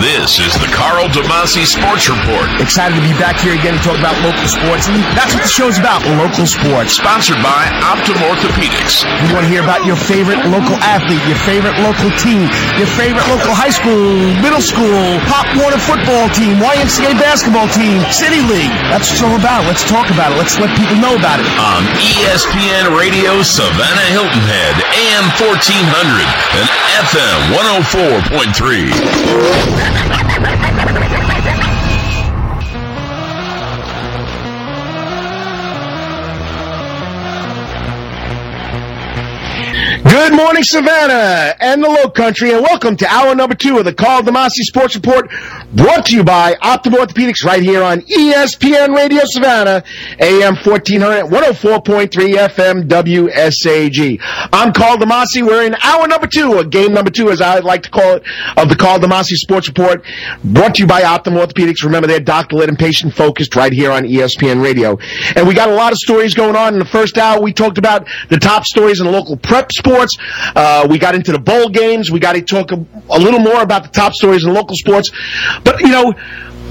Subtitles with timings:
[0.00, 2.52] This is the Karl DeMasi Sports Report.
[2.60, 4.84] Excited to be back here again to talk about local sports.
[4.84, 7.00] And that's what the show's about, local sports.
[7.00, 9.08] Sponsored by Optim Orthopedics.
[9.24, 12.44] You want to hear about your favorite local athlete, your favorite local team,
[12.76, 18.44] your favorite local high school, middle school, Pop Warner football team, YMCA basketball team, City
[18.44, 18.68] League.
[18.92, 19.64] That's what it's all about.
[19.64, 20.36] Let's talk about it.
[20.36, 21.48] Let's let people know about it.
[21.56, 26.20] On ESPN Radio Savannah Hilton Head, AM 1400
[26.60, 26.68] and
[27.08, 27.56] FM
[28.36, 30.17] 104.3.
[30.18, 31.57] ハハハハ!
[40.08, 43.92] Good morning, Savannah and the Low Country, and welcome to hour number two of the
[43.92, 45.30] Karl DeMasi Sports Report,
[45.74, 49.84] brought to you by Optim Orthopedics right here on ESPN Radio Savannah,
[50.18, 54.18] AM 1400, 104.3 FM WSAG.
[54.50, 55.46] I'm Karl DeMasi.
[55.46, 58.22] We're in hour number two, or game number two, as I like to call it,
[58.56, 60.02] of the Karl DeMasi Sports Report,
[60.42, 61.84] brought to you by Optim Orthopedics.
[61.84, 64.98] Remember, they're doctor-led and patient-focused right here on ESPN Radio.
[65.36, 66.72] And we got a lot of stories going on.
[66.72, 69.97] In the first hour, we talked about the top stories in the local prep sports.
[70.54, 72.10] Uh, we got into the bowl games.
[72.10, 75.10] We got to talk a, a little more about the top stories in local sports.
[75.64, 76.14] But, you know,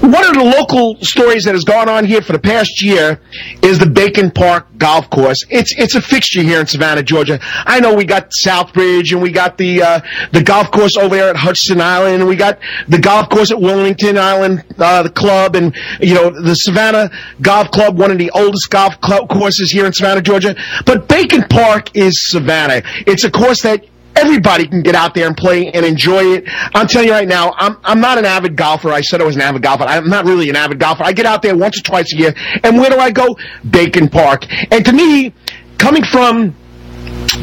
[0.00, 3.20] one of the local stories that has gone on here for the past year
[3.62, 5.44] is the Bacon Park Golf Course.
[5.50, 7.40] It's it's a fixture here in Savannah, Georgia.
[7.42, 10.00] I know we got Southbridge and we got the uh,
[10.32, 13.60] the golf course over there at Hutchinson Island, and we got the golf course at
[13.60, 17.10] Wilmington Island, uh, the club, and you know the Savannah
[17.42, 20.54] Golf Club, one of the oldest golf club courses here in Savannah, Georgia.
[20.86, 22.82] But Bacon Park is Savannah.
[23.06, 23.84] It's a course that
[24.18, 26.44] everybody can get out there and play and enjoy it.
[26.74, 28.90] I'm telling you right now, I'm I'm not an avid golfer.
[28.90, 29.84] I said I was an avid golfer.
[29.84, 31.04] I'm not really an avid golfer.
[31.04, 33.36] I get out there once or twice a year, and where do I go?
[33.68, 34.46] Bacon Park.
[34.72, 35.32] And to me,
[35.78, 36.54] coming from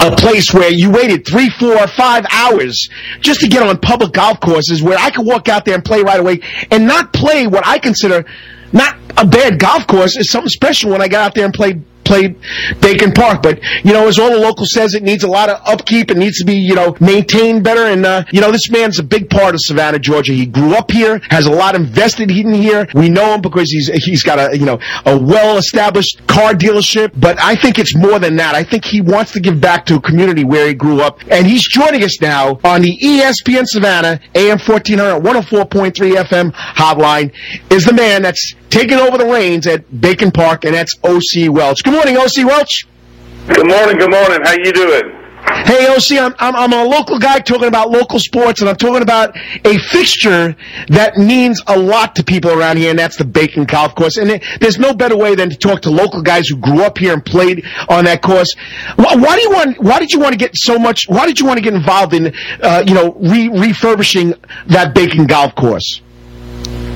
[0.01, 2.89] a place where you waited three, four, five hours
[3.21, 6.01] just to get on public golf courses where I could walk out there and play
[6.01, 8.25] right away and not play what I consider
[8.71, 11.83] not a bad golf course is something special when I got out there and played
[12.05, 12.37] played
[12.79, 13.41] Bacon Park.
[13.41, 16.11] But, you know, as all the local says, it needs a lot of upkeep.
[16.11, 17.85] It needs to be, you know, maintained better.
[17.85, 20.33] And, uh, you know, this man's a big part of Savannah, Georgia.
[20.33, 22.87] He grew up here, has a lot invested in here.
[22.93, 27.11] We know him because he's, he's got a, you know, a well-established car dealership.
[27.19, 28.55] But I think it's more than that.
[28.55, 31.19] I think he wants to give back to a community where he grew up.
[31.29, 37.33] And he's joining us now on the ESPN Savannah AM 1400 104.3 FM hotline
[37.71, 41.47] is the man that's taking over the reins at Bacon Park, and that's O.C.
[41.47, 41.81] Welch.
[41.81, 42.43] Good morning, O.C.
[42.43, 42.85] Welch.
[43.47, 44.39] Good morning, good morning.
[44.43, 45.21] How you doing?
[45.63, 49.01] Hey, OC, I'm, I'm, I'm, a local guy talking about local sports, and I'm talking
[49.01, 50.57] about a fixture
[50.89, 54.17] that means a lot to people around here, and that's the Bacon Golf Course.
[54.17, 56.97] And it, there's no better way than to talk to local guys who grew up
[56.97, 58.55] here and played on that course.
[58.97, 59.79] Why, why do you want?
[59.81, 61.07] Why did you want to get so much?
[61.07, 64.33] Why did you want to get involved in, uh, you know, re- refurbishing
[64.67, 66.01] that Bacon Golf Course?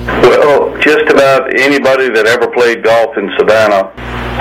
[0.06, 3.92] Well, just about anybody that ever played golf in Savannah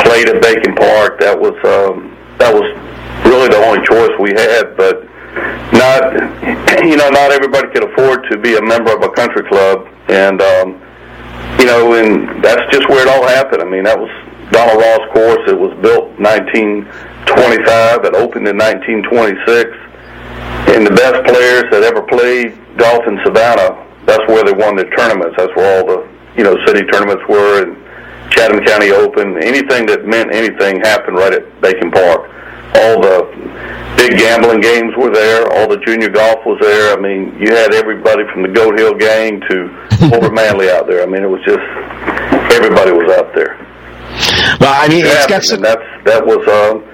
[0.08, 1.20] played at Bacon Park.
[1.20, 2.64] That was um, that was
[3.28, 4.78] really the only choice we had.
[4.80, 5.04] But
[5.76, 6.16] not
[6.88, 10.40] you know not everybody could afford to be a member of a country club, and
[10.40, 10.80] um,
[11.60, 13.62] you know, and that's just where it all happened.
[13.62, 14.10] I mean, that was
[14.56, 15.44] Donald Ross course.
[15.52, 16.88] It was built 1925.
[18.08, 19.76] It opened in 1926.
[20.72, 24.90] And the best players that ever played golf in Savannah that's where they won their
[24.98, 25.36] tournaments.
[25.38, 27.78] That's where all the you know city tournaments were, and
[28.32, 29.38] Chatham County Open.
[29.38, 32.26] Anything that meant anything happened right at Bacon Park.
[32.76, 33.26] All the
[33.98, 35.46] big gambling games were there.
[35.54, 36.96] All the junior golf was there.
[36.96, 41.02] I mean, you had everybody from the Goat Hill Gang to Over Manley out there.
[41.02, 41.66] I mean, it was just
[42.54, 43.58] everybody was out there.
[44.60, 45.58] Well, I mean, it's got some...
[45.58, 46.86] and that's that was, um,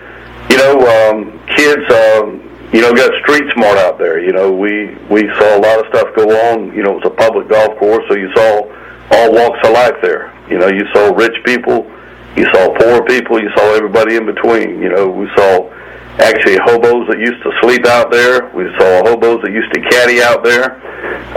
[0.50, 1.84] you know, um, kids.
[1.92, 2.45] Um,
[2.76, 4.20] you know, got street smart out there.
[4.20, 6.76] You know, we we saw a lot of stuff go on.
[6.76, 8.68] You know, it was a public golf course, so you saw
[9.16, 10.36] all walks of life there.
[10.52, 11.88] You know, you saw rich people,
[12.36, 14.84] you saw poor people, you saw everybody in between.
[14.84, 15.72] You know, we saw
[16.20, 18.52] actually hobos that used to sleep out there.
[18.52, 20.76] We saw hobos that used to caddy out there.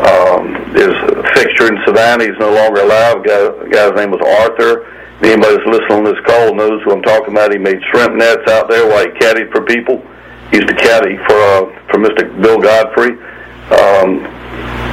[0.02, 2.26] Um, there's a fixture in Savannah.
[2.26, 3.22] He's no longer alive.
[3.22, 4.90] guy, guy's name was Arthur.
[5.22, 7.52] Anybody that's listening on this call knows who I'm talking about.
[7.52, 10.02] He made shrimp nets out there while he caddied for people
[10.52, 12.28] used to caddy for uh, for Mr.
[12.40, 13.12] Bill Godfrey.
[13.68, 14.24] Um,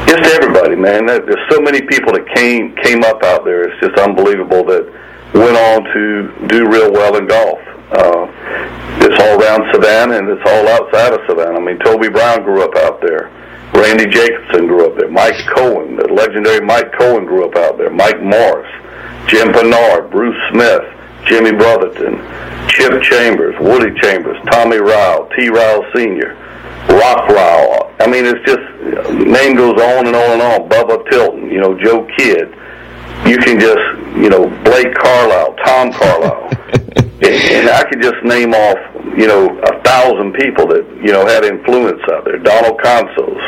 [0.07, 1.05] just everybody, man.
[1.05, 3.69] There's so many people that came came up out there.
[3.69, 4.85] It's just unbelievable that
[5.33, 7.59] went on to do real well in golf.
[7.91, 8.27] Uh,
[9.05, 11.59] it's all around Savannah and it's all outside of Savannah.
[11.59, 13.29] I mean, Toby Brown grew up out there.
[13.73, 15.09] Randy Jacobson grew up there.
[15.09, 17.89] Mike Cohen, the legendary Mike Cohen grew up out there.
[17.89, 18.71] Mike Morris,
[19.27, 20.94] Jim Bernard, Bruce Smith.
[21.25, 22.21] Jimmy Brotherton,
[22.67, 25.49] Chip Chambers, Woody Chambers, Tommy Ryle, T.
[25.49, 26.35] Ryle Sr.,
[26.89, 27.91] Rock Ryle.
[27.99, 28.61] I mean, it's just
[29.11, 30.69] name goes on and on and on.
[30.69, 32.53] Bubba Tilton, you know, Joe Kidd.
[33.25, 33.81] You can just,
[34.17, 36.49] you know, Blake Carlisle, Tom Carlisle.
[37.25, 38.77] and I could just name off,
[39.17, 42.37] you know, a thousand people that, you know, had influence out there.
[42.37, 43.39] Donald Consos.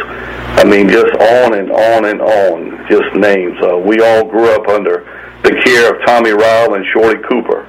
[0.58, 3.58] I mean, just on and on and on, just names.
[3.62, 5.06] Uh, we all grew up under
[5.44, 7.67] the care of Tommy Ryle and Shorty Cooper.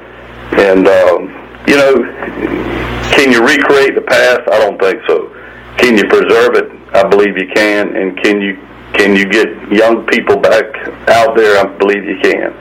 [0.58, 1.28] And, um,
[1.66, 1.94] you know,
[3.14, 4.40] can you recreate the past?
[4.50, 5.28] I don't think so.
[5.78, 6.70] Can you preserve it?
[6.94, 7.96] I believe you can.
[7.96, 8.58] And can you
[8.94, 10.64] can you get young people back
[11.08, 11.64] out there?
[11.64, 12.54] I believe you can.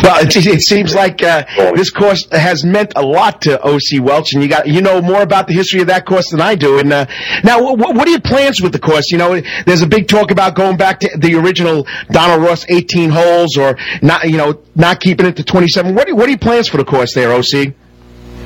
[0.10, 1.44] Well, it, it seems like uh,
[1.74, 5.20] this course has meant a lot to OC Welch, and you got you know more
[5.20, 6.78] about the history of that course than I do.
[6.78, 7.04] And uh,
[7.44, 9.10] now, what, what are your plans with the course?
[9.10, 13.10] You know, there's a big talk about going back to the original Donald Ross 18
[13.10, 15.94] holes, or not, you know, not keeping it to 27.
[15.94, 17.74] What are, what are your plans for the course there, OC?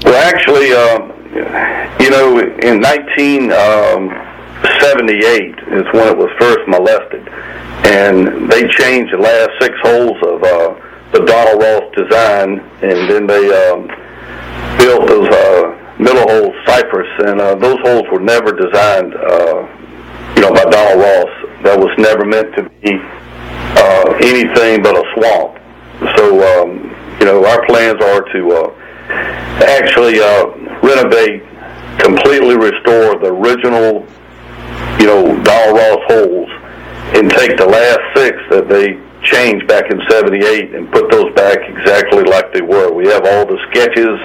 [0.05, 0.99] Well, actually, uh,
[2.03, 4.11] you know, in 1978 um,
[5.73, 7.29] is when it was first molested,
[7.87, 10.75] and they changed the last six holes of uh,
[11.15, 13.87] the Donald Ross design, and then they um,
[14.83, 19.63] built those uh, middle holes, Cypress, and uh, those holes were never designed, uh,
[20.35, 21.33] you know, by Donald Ross.
[21.63, 25.55] That was never meant to be uh, anything but a swamp.
[26.19, 26.83] So, um,
[27.21, 28.75] you know, our plans are to uh,
[29.63, 30.51] actually uh,
[30.83, 31.47] renovate,
[32.03, 34.03] completely restore the original,
[34.99, 36.51] you know, Donald Ross holes,
[37.15, 41.59] and take the last six that they changed back in 78 and put those back
[41.69, 42.93] exactly like they were.
[42.93, 44.19] We have all the sketches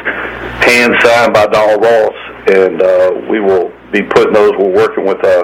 [0.64, 2.16] hand signed by Donald Ross,
[2.48, 4.52] and uh, we will be putting those.
[4.58, 5.44] We're working with uh,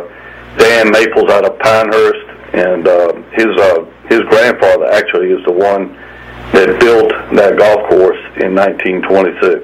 [0.58, 5.96] Dan Maples out of Pinehurst, and uh, his uh, his grandfather actually is the one
[6.54, 9.64] that built that golf course in 1926.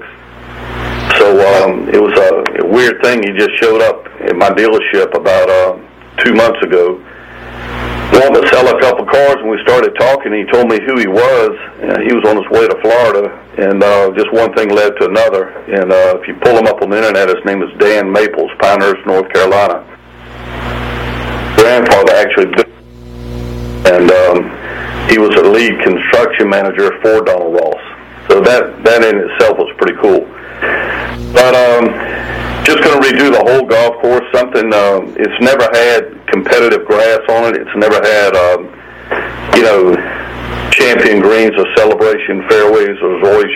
[1.20, 3.22] So um, it was a, a weird thing.
[3.22, 5.78] He just showed up at my dealership about uh,
[6.24, 7.00] two months ago
[8.20, 10.34] wanted to sell a couple cars, and we started talking.
[10.34, 11.52] He told me who he was.
[11.82, 15.10] And he was on his way to Florida, and uh, just one thing led to
[15.10, 15.50] another.
[15.66, 18.52] And uh, if you pull him up on the internet, his name is Dan Maples,
[18.60, 19.88] Pinehurst, North Carolina.
[21.58, 22.50] Grandfather actually,
[23.86, 27.82] and um, he was a lead construction manager for Donald Ross.
[28.30, 30.26] So that that in itself was pretty cool.
[31.34, 31.86] But um,
[32.64, 34.26] just going to redo the whole golf course.
[34.34, 37.62] Something um, it's never had competitive grass on it.
[37.62, 38.70] It's never had um,
[39.56, 39.96] you know
[40.72, 42.98] champion greens or celebration fairways.
[43.00, 43.52] There's always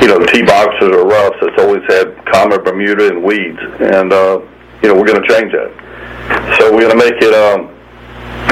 [0.00, 1.36] you know tee boxes or roughs.
[1.42, 4.40] It's always had common Bermuda and weeds, and uh,
[4.82, 5.72] you know we're going to change that.
[6.58, 7.74] So we're going to make it um,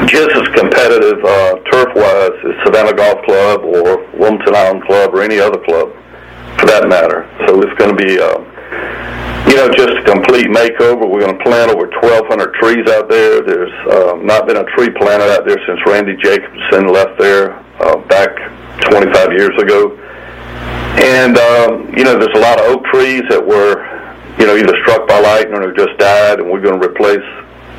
[0.06, 5.38] just as competitive uh, turf-wise as Savannah Golf Club or Wilmington Island Club or any
[5.38, 5.92] other club
[6.58, 7.28] for that matter.
[7.46, 8.38] So it's going to be, uh,
[9.48, 11.08] you know, just a complete makeover.
[11.08, 13.42] We're going to plant over 1,200 trees out there.
[13.42, 17.96] There's uh, not been a tree planted out there since Randy Jacobson left there uh,
[18.08, 18.30] back
[18.90, 19.98] 25 years ago.
[21.02, 23.82] And, um, you know, there's a lot of oak trees that were,
[24.38, 27.26] you know, either struck by lightning or just died, and we're going to replace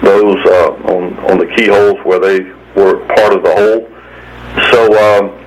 [0.02, 2.42] those uh, on, on the keyholes where they
[2.76, 3.88] were part of the hole.
[4.72, 5.44] So, um,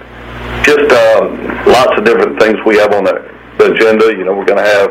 [0.65, 1.21] just uh,
[1.71, 3.23] lots of different things we have on the
[3.61, 4.07] agenda.
[4.07, 4.91] You know, we're going to have,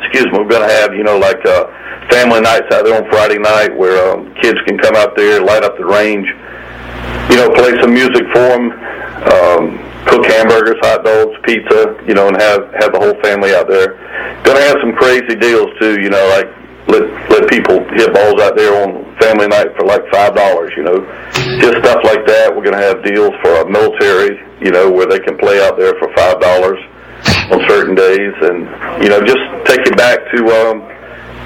[0.00, 1.66] excuse me, we're going to have, you know, like uh,
[2.08, 5.64] family nights out there on Friday night where um, kids can come out there, light
[5.64, 6.26] up the range,
[7.30, 8.72] you know, play some music for them,
[9.28, 9.62] um,
[10.06, 13.94] cook hamburgers, hot dogs, pizza, you know, and have have the whole family out there.
[14.42, 16.48] Going to have some crazy deals too, you know, like
[16.88, 20.82] let let people hit balls out there on family night for like five dollars, you
[20.82, 21.00] know,
[21.62, 22.50] just stuff like that.
[22.50, 25.78] We're going to have deals for a military, you know, where they can play out
[25.78, 26.78] there for five dollars
[27.50, 28.66] on certain days, and
[29.02, 30.82] you know, just take it back to, um,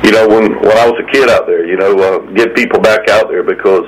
[0.04, 2.80] you know, when when I was a kid out there, you know, uh, get people
[2.80, 3.86] back out there because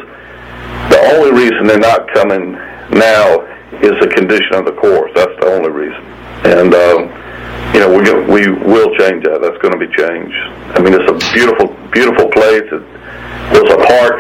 [0.91, 2.53] the only reason they're not coming
[2.91, 3.45] now
[3.83, 5.11] is the condition of the course.
[5.15, 6.03] That's the only reason,
[6.45, 6.75] and.
[6.75, 7.29] Um,
[7.75, 8.01] you know, we
[8.33, 9.41] we will change that.
[9.43, 10.41] That's going to be changed.
[10.73, 12.65] I mean, it's a beautiful, beautiful place.
[12.65, 14.17] It was a park,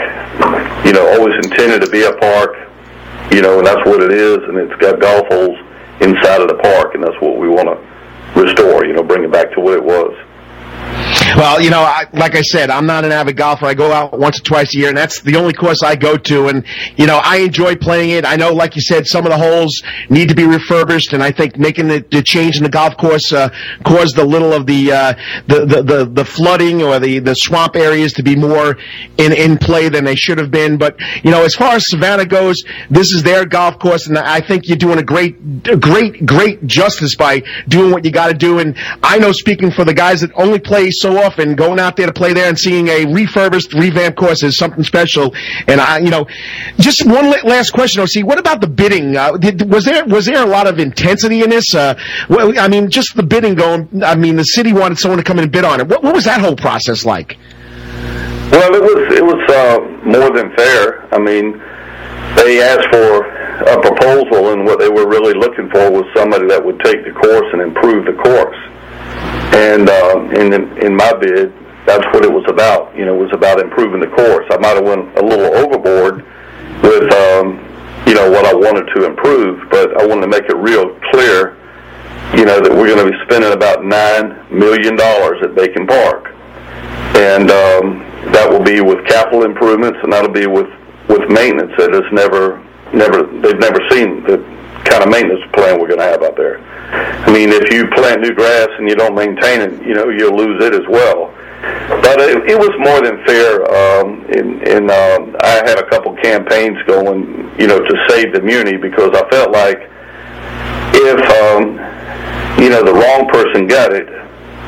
[0.84, 2.56] you know, always intended to be a park,
[3.32, 4.38] you know, and that's what it is.
[4.44, 5.58] And it's got golf holes
[6.00, 8.84] inside of the park, and that's what we want to restore.
[8.84, 10.14] You know, bring it back to what it was.
[11.36, 13.66] Well, you know, I, like I said, I'm not an avid golfer.
[13.66, 16.16] I go out once or twice a year, and that's the only course I go
[16.16, 16.48] to.
[16.48, 16.64] And
[16.96, 18.24] you know, I enjoy playing it.
[18.24, 21.30] I know, like you said, some of the holes need to be refurbished, and I
[21.30, 23.50] think making the, the change in the golf course uh,
[23.84, 25.14] caused a little of the, uh,
[25.46, 28.78] the, the the the flooding or the the swamp areas to be more
[29.18, 30.78] in in play than they should have been.
[30.78, 34.40] But you know, as far as Savannah goes, this is their golf course, and I
[34.40, 38.58] think you're doing a great, great, great justice by doing what you got to do.
[38.58, 41.54] And I know, speaking for the guys that only play so often.
[41.54, 45.34] Going out there to play there and seeing a refurbished, revamped course is something special.
[45.66, 46.26] And I, you know,
[46.78, 48.24] just one last question, OC.
[48.26, 49.16] What about the bidding?
[49.16, 51.74] Uh, did, was there was there a lot of intensity in this?
[51.74, 51.98] Uh,
[52.28, 54.02] well, I mean, just the bidding going.
[54.02, 55.88] I mean, the city wanted someone to come in and bid on it.
[55.88, 57.36] What, what was that whole process like?
[58.50, 61.12] Well, it was it was uh, more than fair.
[61.14, 61.60] I mean,
[62.36, 63.26] they asked for
[63.66, 67.12] a proposal, and what they were really looking for was somebody that would take the
[67.12, 68.56] course and improve the course.
[69.54, 71.52] And uh, in in my bid,
[71.86, 72.94] that's what it was about.
[72.96, 74.46] You know, it was about improving the course.
[74.50, 76.24] I might have went a little overboard
[76.82, 77.58] with um,
[78.06, 81.56] you know what I wanted to improve, but I wanted to make it real clear.
[82.36, 86.28] You know that we're going to be spending about nine million dollars at Bacon Park,
[87.16, 90.68] and um, that will be with capital improvements, and that'll be with
[91.08, 92.60] with maintenance that has never
[92.92, 94.36] never they've never seen the
[94.88, 96.58] kind of maintenance plan we're going to have out there.
[96.90, 100.36] I mean, if you plant new grass and you don't maintain it, you know you'll
[100.36, 101.34] lose it as well.
[102.00, 103.66] But it, it was more than fair.
[103.68, 108.40] Um, in, in um, I had a couple campaigns going, you know, to save the
[108.40, 109.78] Muni because I felt like
[110.94, 111.76] if um,
[112.62, 114.08] you know the wrong person got it,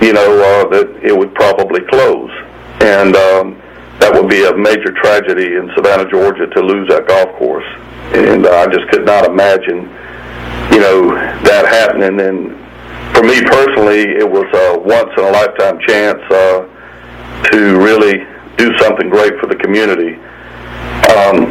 [0.04, 2.30] you know uh, that it would probably close,
[2.82, 3.56] and um,
[4.00, 7.66] that would be a major tragedy in Savannah, Georgia, to lose that golf course
[8.12, 9.88] and I just could not imagine,
[10.72, 11.14] you know,
[11.46, 12.20] that happening.
[12.20, 12.56] And
[13.14, 16.66] for me personally, it was a once in a lifetime chance uh,
[17.50, 18.26] to really
[18.56, 20.14] do something great for the community.
[21.16, 21.46] Um,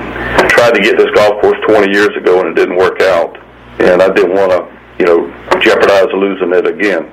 [0.50, 3.38] tried to get this golf course 20 years ago, and it didn't work out,
[3.80, 4.68] and I didn't want to,
[5.00, 5.28] you know,
[5.62, 7.08] jeopardize losing it again.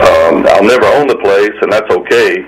[0.00, 2.44] Um, I'll never own the place, and that's okay.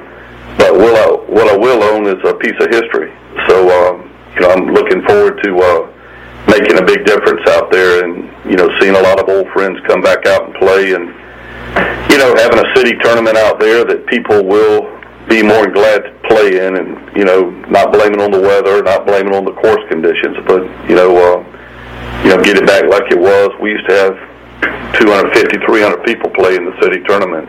[0.57, 3.13] But will I, what I will own is a piece of history.
[3.49, 5.92] So, um, you know, I'm looking forward to uh,
[6.53, 9.81] making a big difference out there, and you know, seeing a lot of old friends
[9.89, 11.09] come back out and play, and
[12.13, 15.99] you know, having a city tournament out there that people will be more than glad
[16.05, 19.53] to play in, and you know, not blaming on the weather, not blaming on the
[19.53, 21.39] course conditions, but you know, uh,
[22.23, 23.51] you know, get it back like it was.
[23.61, 24.15] We used to have
[25.01, 27.49] 250, 300 people play in the city tournament,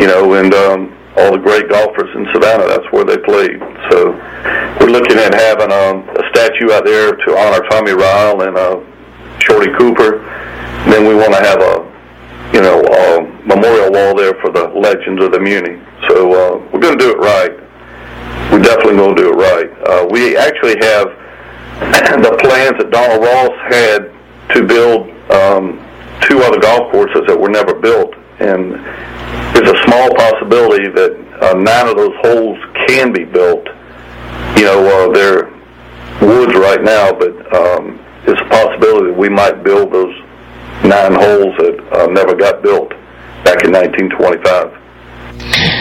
[0.00, 2.66] you know, and um, all the great golfers in Savannah.
[2.68, 3.60] That's where they played.
[3.90, 4.12] So
[4.80, 8.80] we're looking at having a, a statue out there to honor Tommy Ryle and uh,
[9.40, 10.20] Shorty Cooper.
[10.20, 11.96] And then we want to have a
[12.52, 15.80] you know a memorial wall there for the legends of the Muni.
[16.08, 17.52] So uh, we're going to do it right.
[18.52, 19.68] We're definitely going to do it right.
[19.88, 21.08] Uh, we actually have
[22.22, 24.12] the plans that Donald Ross had
[24.54, 25.82] to build um,
[26.22, 28.72] two other golf courses that were never built, and
[29.54, 33.66] there's a small possibility that uh, nine of those holes can be built.
[34.56, 35.50] You know, uh, they're
[36.20, 40.14] woods right now, but um, it's a possibility that we might build those
[40.84, 42.90] nine holes that uh, never got built
[43.44, 45.75] back in 1925.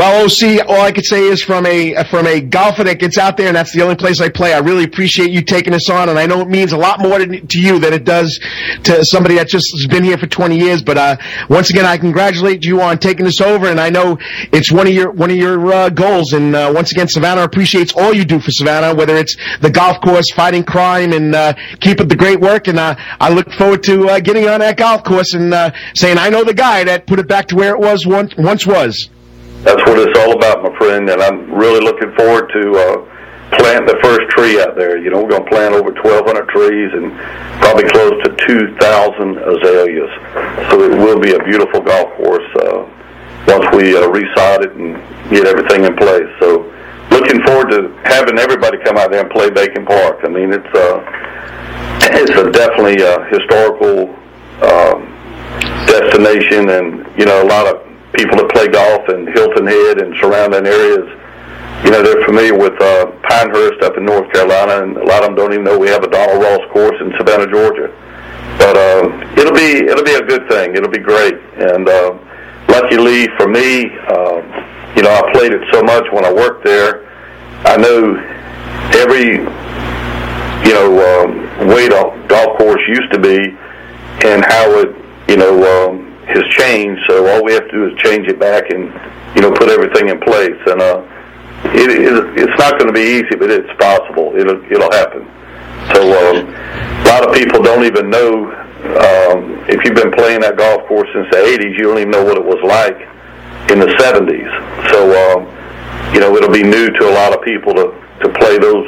[0.00, 3.36] Well, OC, all I could say is from a from a golfer that gets out
[3.36, 4.54] there, and that's the only place I play.
[4.54, 7.18] I really appreciate you taking us on, and I know it means a lot more
[7.18, 8.38] to, to you than it does
[8.84, 10.82] to somebody that just has been here for 20 years.
[10.82, 11.16] But uh,
[11.48, 14.16] once again, I congratulate you on taking us over, and I know
[14.52, 16.32] it's one of your one of your uh, goals.
[16.32, 20.00] And uh, once again, Savannah appreciates all you do for Savannah, whether it's the golf
[20.00, 22.68] course, fighting crime, and uh, keep up the great work.
[22.68, 25.52] And uh, I look forward to uh, getting on that golf course and
[25.94, 28.66] saying I know the guy that put it back to where it was once once
[28.66, 29.10] was
[29.62, 31.08] that's what it's all about, my friend.
[31.10, 32.96] And I'm really looking forward to uh,
[33.58, 34.96] planting the first tree out there.
[34.96, 37.12] You know, we're going to plant over 1,200 trees and
[37.60, 40.10] probably close to 2,000 azaleas.
[40.70, 42.88] So it will be a beautiful golf course uh,
[43.48, 44.96] once we uh, resod it and
[45.30, 46.30] get everything in place.
[46.40, 46.64] So
[47.10, 50.20] looking forward to having everybody come out there and play Bacon Park.
[50.24, 51.04] I mean, it's uh,
[52.16, 54.14] it's a definitely a historical
[54.62, 55.04] um,
[55.84, 60.14] destination, and you know, a lot of people that play golf in Hilton Head and
[60.18, 61.06] surrounding areas,
[61.84, 65.30] you know, they're familiar with uh, Pinehurst up in North Carolina, and a lot of
[65.30, 67.88] them don't even know we have a Donald Ross course in Savannah, Georgia.
[68.58, 70.76] But uh, it'll be it'll be a good thing.
[70.76, 71.34] It'll be great.
[71.56, 72.18] And uh,
[72.68, 74.44] luckily for me, uh,
[74.94, 77.08] you know, I played it so much when I worked there.
[77.64, 78.16] I know
[79.00, 79.40] every
[80.68, 83.56] you know um, way the golf course used to be,
[84.26, 84.94] and how it
[85.28, 85.88] you know.
[85.88, 87.02] Um, has changed.
[87.08, 88.92] So all we have to do is change it back and
[89.34, 90.58] you know put everything in place.
[90.66, 91.02] And uh,
[91.76, 94.32] it, it, it's not going to be easy, but it's possible.
[94.36, 95.28] It'll it'll happen.
[95.94, 98.52] So um, a lot of people don't even know.
[98.80, 102.24] Um, if you've been playing that golf course since the 80s, you don't even know
[102.24, 102.96] what it was like
[103.70, 104.48] in the 70s.
[104.90, 105.44] So um,
[106.14, 107.92] you know it'll be new to a lot of people to
[108.24, 108.86] to play those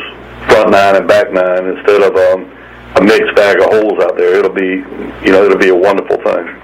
[0.48, 2.50] front nine and back nine instead of um,
[2.96, 4.36] a mixed bag of holes out there.
[4.36, 4.84] It'll be
[5.24, 6.62] you know it'll be a wonderful thing.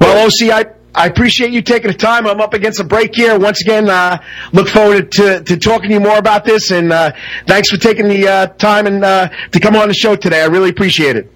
[0.00, 2.26] Well, OC, I, I appreciate you taking the time.
[2.26, 3.38] I'm up against a break here.
[3.38, 4.18] Once again, uh,
[4.52, 6.70] look forward to, to talking to you more about this.
[6.70, 7.12] And uh,
[7.46, 10.42] thanks for taking the uh, time and uh, to come on the show today.
[10.42, 11.30] I really appreciate it.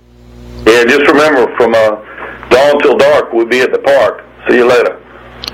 [0.67, 1.91] Yeah, just remember from uh,
[2.49, 4.25] dawn till dark, we'll be at the park.
[4.49, 4.97] See you later.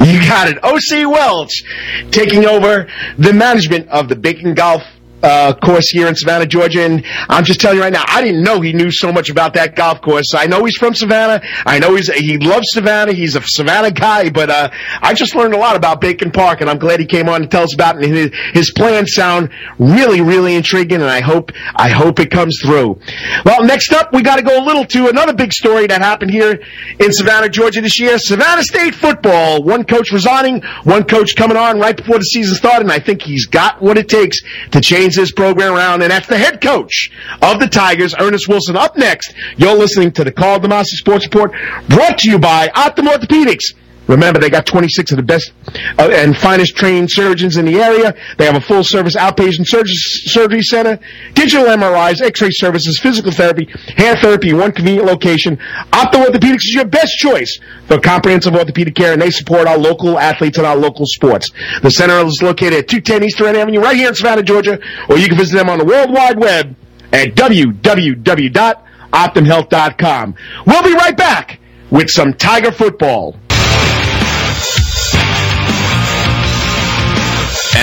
[0.00, 0.58] You got it.
[0.62, 1.06] O.C.
[1.06, 1.62] Welch
[2.10, 2.86] taking over
[3.18, 4.82] the management of the Bacon Golf
[5.26, 6.84] uh, course here in Savannah, Georgia.
[6.84, 9.54] And I'm just telling you right now, I didn't know he knew so much about
[9.54, 10.34] that golf course.
[10.34, 11.40] I know he's from Savannah.
[11.66, 13.12] I know he's he loves Savannah.
[13.12, 14.30] He's a Savannah guy.
[14.30, 14.70] But uh,
[15.02, 17.46] I just learned a lot about Bacon Park, and I'm glad he came on to
[17.48, 18.04] tell us about it.
[18.04, 22.60] And his, his plans sound really, really intriguing, and I hope I hope it comes
[22.62, 23.00] through.
[23.44, 26.30] Well, next up, we got to go a little to another big story that happened
[26.30, 26.60] here
[27.00, 28.18] in Savannah, Georgia this year.
[28.18, 29.64] Savannah State football.
[29.64, 33.22] One coach resigning, one coach coming on right before the season started, and I think
[33.22, 34.40] he's got what it takes
[34.70, 37.10] to change this program around, and that's the head coach
[37.42, 38.76] of the Tigers, Earnest Wilson.
[38.76, 41.52] Up next, you're listening to the Karl DeMasi Sports Report,
[41.88, 43.74] brought to you by Optim Orthopedics.
[44.06, 45.52] Remember, they got 26 of the best
[45.98, 48.14] uh, and finest trained surgeons in the area.
[48.38, 50.98] They have a full service outpatient surg- surgery center,
[51.34, 55.56] digital MRIs, x-ray services, physical therapy, hair therapy one convenient location.
[55.92, 60.18] Optim Orthopedics is your best choice for comprehensive orthopedic care, and they support our local
[60.18, 61.50] athletes and our local sports.
[61.82, 65.18] The center is located at 210 East End Avenue right here in Savannah, Georgia, or
[65.18, 66.76] you can visit them on the World Wide Web
[67.12, 70.34] at www.optimhealth.com.
[70.66, 71.60] We'll be right back
[71.90, 73.36] with some Tiger football.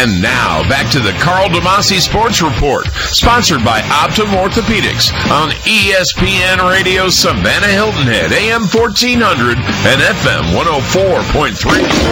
[0.03, 6.59] And now back to the Karl DeMasi Sports Report, sponsored by Optim Orthopedics on ESPN
[6.69, 12.03] Radio Savannah Hilton Head, AM 1400 and FM 104.3.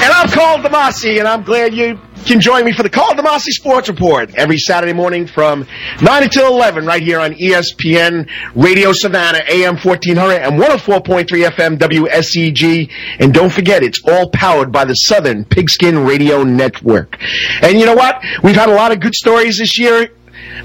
[0.00, 3.50] And I'm Karl Demasi, and I'm glad you can join me for the Karl Demasi
[3.50, 5.66] Sports Report every Saturday morning from
[6.02, 12.90] 9 until 11 right here on ESPN Radio Savannah, AM 1400 and 104.3 FM WSEG.
[13.18, 17.16] And don't forget, it's all powered by the Southern Pigskin Radio Network.
[17.62, 18.22] And you know what?
[18.42, 20.10] We've had a lot of good stories this year.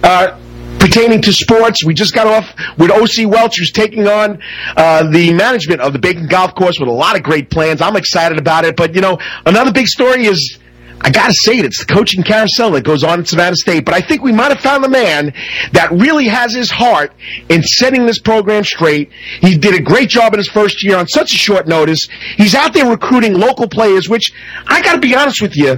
[0.03, 0.39] Uh,
[0.79, 1.83] pertaining to sports.
[1.83, 3.25] We just got off with O.C.
[3.25, 4.41] Welch, who's taking on
[4.75, 7.81] uh, the management of the Bacon Golf Course with a lot of great plans.
[7.81, 8.75] I'm excited about it.
[8.75, 10.59] But, you know, another big story is.
[11.03, 13.93] I gotta say it, it's the coaching carousel that goes on at Savannah State, but
[13.93, 15.33] I think we might have found the man
[15.73, 17.11] that really has his heart
[17.49, 19.11] in setting this program straight.
[19.41, 22.07] He did a great job in his first year on such a short notice.
[22.37, 24.31] He's out there recruiting local players, which
[24.65, 25.77] I gotta be honest with you,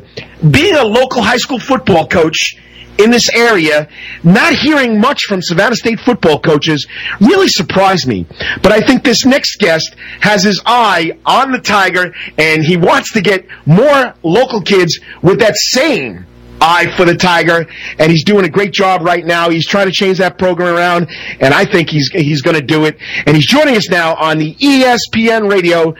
[0.52, 2.56] being a local high school football coach,
[2.98, 3.88] in this area,
[4.24, 6.88] not hearing much from Savannah State football coaches
[7.20, 8.26] really surprised me.
[8.62, 13.14] But I think this next guest has his eye on the Tiger, and he wants
[13.14, 16.26] to get more local kids with that same
[16.62, 17.66] eye for the Tiger,
[18.00, 19.50] and he's doing a great job right now.
[19.50, 22.86] He's trying to change that program around, and I think he's he's going to do
[22.86, 22.98] it.
[23.26, 25.96] And he's joining us now on the ESPN Radio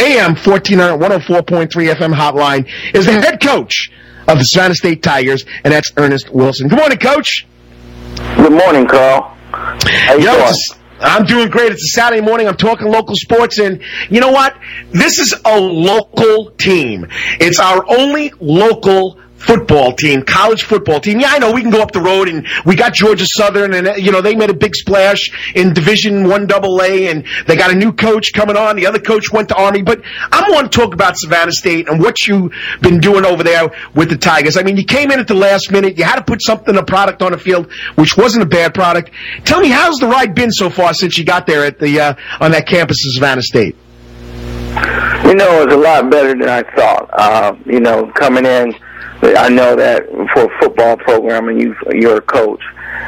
[0.00, 3.90] AM 1400 104.3 FM hotline is the head coach
[4.28, 6.68] of the Savannah State Tigers, and that's Earnest Wilson.
[6.68, 7.46] Good morning, Coach.
[8.36, 9.34] Good morning, Karl.
[9.52, 10.54] How you Yo, doing?
[11.00, 11.72] I'm doing great.
[11.72, 12.46] It's a Saturday morning.
[12.46, 14.56] I'm talking local sports, and you know what?
[14.90, 17.06] This is a local team.
[17.40, 21.20] It's our only local football team, college football team.
[21.20, 23.88] Yeah, I know we can go up the road, and we got Georgia Southern, and
[23.88, 27.56] uh, you know they made a big splash in Division One Double A, and they
[27.56, 28.76] got a new coach coming on.
[28.76, 32.00] The other coach went to Army, but I want to talk about Savannah State and
[32.00, 34.56] what you've been doing over there with the Tigers.
[34.56, 35.96] I mean, you came in at the last minute.
[35.96, 39.10] You had to put something, a product on the field, which wasn't a bad product.
[39.44, 42.14] Tell me, how's the ride been so far since you got there at the uh,
[42.40, 43.76] on that campus of Savannah State?
[45.24, 47.10] You know, it was a lot better than I thought.
[47.12, 48.74] Uh, you know, coming in,
[49.22, 52.62] I know that for a football program and you, you're a coach,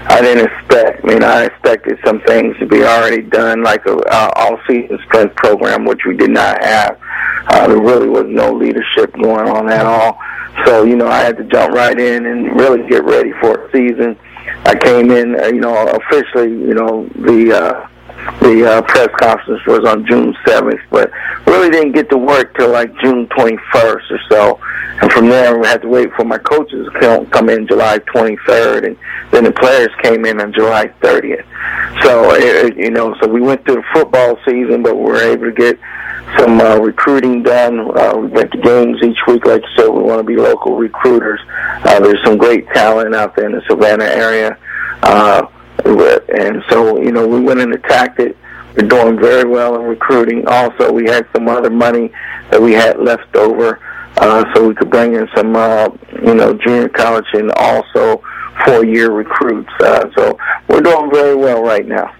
[0.08, 1.04] I didn't expect.
[1.04, 5.36] I mean, I expected some things to be already done, like a uh, all-season strength
[5.36, 6.98] program, which we did not have.
[7.46, 10.18] Uh, there really was no leadership going on at all.
[10.66, 13.72] So, you know, I had to jump right in and really get ready for a
[13.72, 14.16] season.
[14.64, 17.88] I came in, uh, you know, officially, you know, the uh,
[18.40, 21.10] the uh, press conference was on June 7th, but
[21.46, 24.60] really didn't get to work till like June 21st or so.
[25.02, 28.84] And from there, we had to wait for my coaches to come- in July 23rd,
[28.86, 28.96] and
[29.30, 31.44] then the players came in on July 30th.
[32.02, 35.46] So, it- you know, so we went through the football season, but we were able
[35.46, 35.78] to get
[36.38, 37.80] some uh, recruiting done.
[37.98, 39.88] Uh, we went to games each week, like I said.
[39.88, 41.40] We want to be local recruiters.
[41.84, 44.56] Uh, there's some great talent out there in the Savannah area.
[45.02, 45.46] Uh,
[45.84, 48.36] and so, you know, we went and attacked it.
[48.76, 50.46] We're doing very well in recruiting.
[50.46, 52.12] Also, we had some other money
[52.50, 53.80] that we had left over
[54.16, 55.88] uh, so we could bring in some, uh,
[56.22, 58.22] you know, junior college and also
[58.64, 59.70] four-year recruits.
[59.80, 60.38] Uh, so
[60.68, 62.14] we're doing very well right now.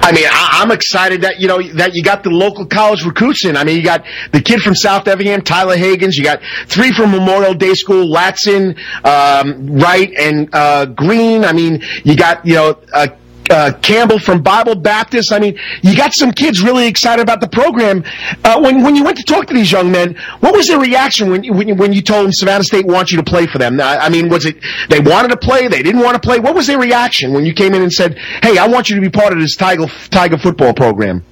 [0.00, 3.44] I mean, I, am excited that you know that you got the local college recruits
[3.44, 3.56] in.
[3.56, 6.14] I mean, you got the kid from South Effingham, Tyler Hagens.
[6.14, 11.44] You got three from Memorial Day School, Latson, um, Wright, and uh, Green.
[11.44, 13.08] I mean, you got you know uh,
[13.52, 15.32] uh, Campbell from Bible Baptist.
[15.32, 18.02] I mean, you got some kids really excited about the program.
[18.44, 21.30] Uh, when when you went to talk to these young men, what was their reaction
[21.30, 23.80] when when when you told them Savannah State wants you to play for them?
[23.80, 24.56] I, I mean, was it
[24.88, 26.40] they wanted to play, they didn't want to play?
[26.40, 29.02] What was their reaction when you came in and said, "Hey, I want you to
[29.02, 31.24] be part of this Tiger Tiger football program"?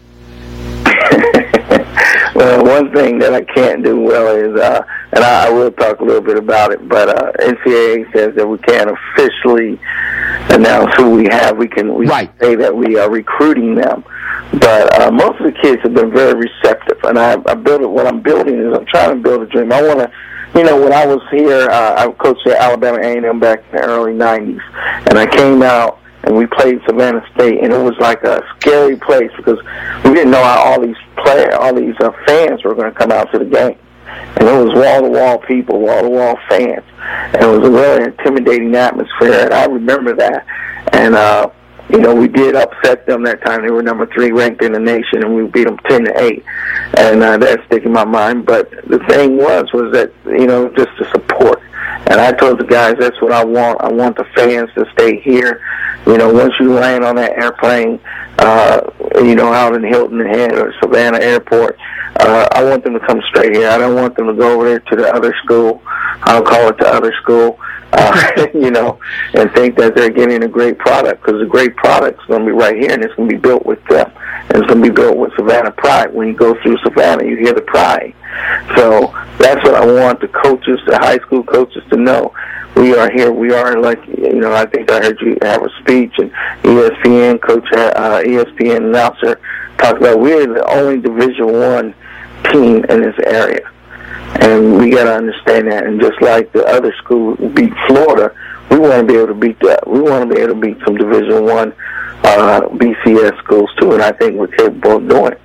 [2.40, 6.00] Well, one thing that I can't do well is, uh, and I, I will talk
[6.00, 9.78] a little bit about it, but uh, NCAA says that we can't officially
[10.50, 11.58] announce who we have.
[11.58, 12.32] We can we right.
[12.40, 14.04] say that we are recruiting them,
[14.54, 16.98] but uh, most of the kids have been very receptive.
[17.04, 17.90] And I, I build it.
[17.90, 19.72] What I'm building is I'm trying to build a dream.
[19.72, 20.10] I want to.
[20.52, 23.84] You know, when I was here, uh, I coached at Alabama A&M back in the
[23.84, 24.60] early '90s,
[25.08, 28.96] and I came out and we played Savannah State, and it was like a scary
[28.96, 29.58] place because
[30.04, 33.10] we didn't know how all these player, all these uh, fans were going to come
[33.10, 36.84] out to the game, and it was wall to wall people, wall to wall fans,
[37.00, 40.46] and it was a really intimidating atmosphere, and I remember that,
[40.92, 41.50] and uh,
[41.92, 43.62] you know, we did upset them that time.
[43.62, 46.44] They were number three ranked in the nation, and we beat them ten to eight,
[46.96, 48.46] and uh, that's sticking in my mind.
[48.46, 51.60] But the thing was, was that you know, just the support.
[52.06, 53.80] And I told the guys, that's what I want.
[53.80, 55.62] I want the fans to stay here.
[56.06, 58.00] You know, once you land on that airplane,
[58.38, 61.78] uh, you know, out in Hilton Head or Savannah Airport,
[62.16, 63.68] uh, I want them to come straight here.
[63.68, 65.82] I don't want them to go over there to the other school.
[66.22, 67.58] I'll call it the other school
[67.92, 68.98] uh, you know,
[69.34, 72.52] and think that they're getting a great product because the great product's going to be
[72.52, 74.10] right here and it's going to be built with them.
[74.48, 76.12] And it's going to be built with Savannah pride.
[76.12, 78.14] When you go through Savannah, you hear the pride.
[78.76, 82.32] So that's what I want the coaches, the high school coaches to know.
[82.76, 83.32] We are here.
[83.32, 86.30] We are like, you know, I think I heard you have a speech and
[86.62, 89.40] ESPN coach, uh, ESPN announcer
[89.78, 91.94] talked about we're the only Division One
[92.52, 93.70] team in this area
[94.40, 95.86] and we got to understand that.
[95.86, 98.34] And just like the other school beat Florida,
[98.70, 99.86] we want to be able to beat that.
[99.86, 101.72] We want to be able to beat some Division One
[102.24, 105.40] uh, BCS schools too, and I think we're capable of doing it.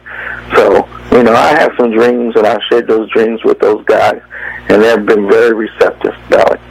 [0.56, 4.21] So, you know, I have some dreams, and I've shared those dreams with those guys,
[4.69, 6.62] and they've been very receptive about it.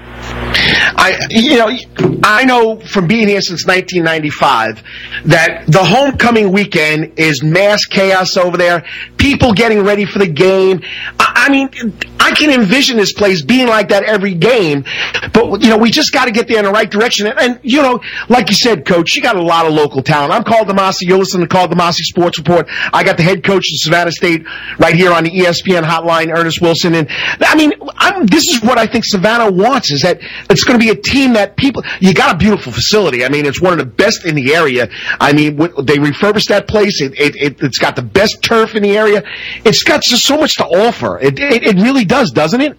[0.97, 4.83] I, you know, I know from being here since 1995
[5.27, 8.85] that the homecoming weekend is mass chaos over there.
[9.17, 10.83] People getting ready for the game.
[11.19, 11.71] I, I mean,
[12.19, 14.85] I can envision this place being like that every game.
[15.33, 17.27] But you know, we just got to get there in the right direction.
[17.27, 20.33] And, and, you know, like you said, Coach, you got a lot of local talent.
[20.33, 21.03] I'm Karl DeMasi.
[21.03, 22.67] You're listening to Karl DeMasi Sports Report.
[22.93, 24.47] I got the head coach of Savannah State
[24.79, 26.95] right here on the ESPN hotline, Earnest Wilson.
[26.95, 27.09] And
[27.41, 30.85] I mean, I'm, this is what I think Savannah wants: is that it's going to
[30.85, 31.83] be a team that people.
[32.01, 33.25] You got a beautiful facility.
[33.25, 34.89] I mean, it's one of the best in the area.
[35.21, 37.01] I mean, they refurbished that place.
[37.01, 39.23] It, it, it has got the best turf in the area.
[39.65, 41.19] It's got just so much to offer.
[41.19, 42.77] It it, it really does, doesn't it?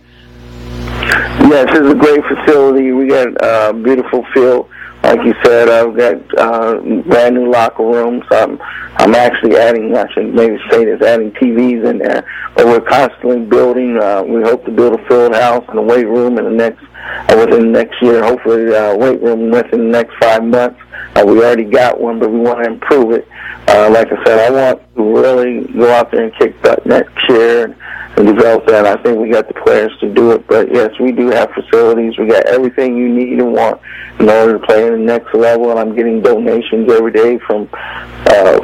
[0.86, 2.92] Yes, it's a great facility.
[2.92, 4.70] We got a uh, beautiful field
[5.06, 8.24] like you said, I've got uh, brand new locker rooms.
[8.32, 8.60] I'm,
[8.98, 12.26] I'm actually adding, I should maybe say this, adding TVs in there.
[12.56, 13.98] But we're constantly building.
[13.98, 16.84] Uh, we hope to build a field house and a weight room in the next,
[16.84, 18.24] uh, within the next year.
[18.24, 20.80] Hopefully, uh, weight room within the next five months.
[21.16, 23.28] Uh, we already got one, but we want to improve it.
[23.68, 27.14] Uh, like I said, I want to really go out there and kick butt next
[27.30, 27.66] year.
[27.66, 27.76] And,
[28.18, 28.86] and develop that.
[28.86, 30.48] I think we got the players to do it.
[30.48, 32.18] But yes, we do have facilities.
[32.18, 33.82] We got everything you need and want
[34.20, 35.72] in order to play in the next level.
[35.72, 38.60] And I'm getting donations every day from uh,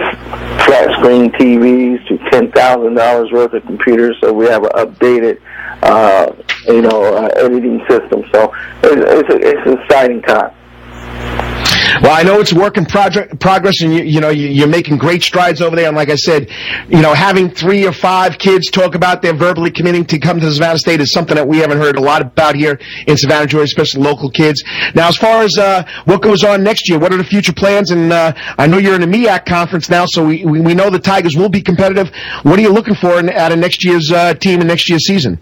[0.66, 4.18] flat screen TVs to ten thousand dollars worth of computers.
[4.22, 5.42] So we have an updated,
[5.84, 6.32] uh,
[6.68, 8.24] you know, uh, editing system.
[8.32, 10.54] So it's, it's, a, it's an exciting time.
[12.02, 14.98] Well, I know it's work in project, progress, and you, you know you, are making
[14.98, 15.88] great strides over there.
[15.88, 16.50] And like I said,
[16.88, 20.52] you know, having three or five kids talk about their verbally committing to come to
[20.52, 23.66] Savannah State is something that we haven't heard a lot about here in Savannah, Georgia,
[23.66, 24.64] especially local kids.
[24.96, 27.92] Now, as far as uh, what goes on next year, what are the future plans?
[27.92, 31.00] And uh, I know you're in the MEAC conference now, so we, we know the
[31.00, 32.12] Tigers will be competitive.
[32.44, 35.06] What are you looking for in, out of next year's uh, team and next year's
[35.06, 35.40] season?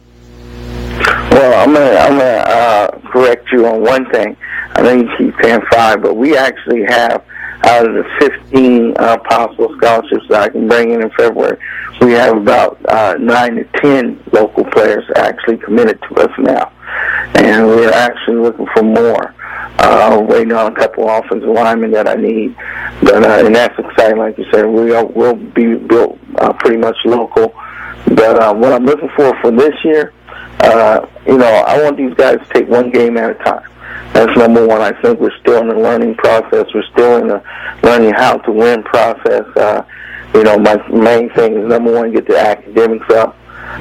[1.32, 4.36] Well, I'm gonna I'm gonna uh, correct you on one thing.
[4.76, 7.24] I you keep saying five, but we actually have
[7.64, 11.60] out of the 15 uh, possible scholarships that I can bring in in February,
[12.02, 16.72] we have about uh, nine to ten local players actually committed to us now,
[17.36, 19.36] and we're actually looking for more.
[19.82, 22.54] Uh, waiting on a couple offensive linemen that I need,
[23.02, 24.18] but uh, and that's exciting.
[24.18, 27.54] Like you said, we are, will be built uh, pretty much local.
[28.06, 30.14] But uh, what I'm looking for for this year
[30.62, 33.69] uh, you know, I want these guys to take one game at a time.
[34.20, 34.82] That's number one.
[34.82, 36.66] I think we're still in the learning process.
[36.76, 37.42] We're still in the
[37.84, 39.46] learning how to win process.
[39.56, 39.84] Uh,
[40.34, 43.38] you know, my main thing is number one, get the academics up.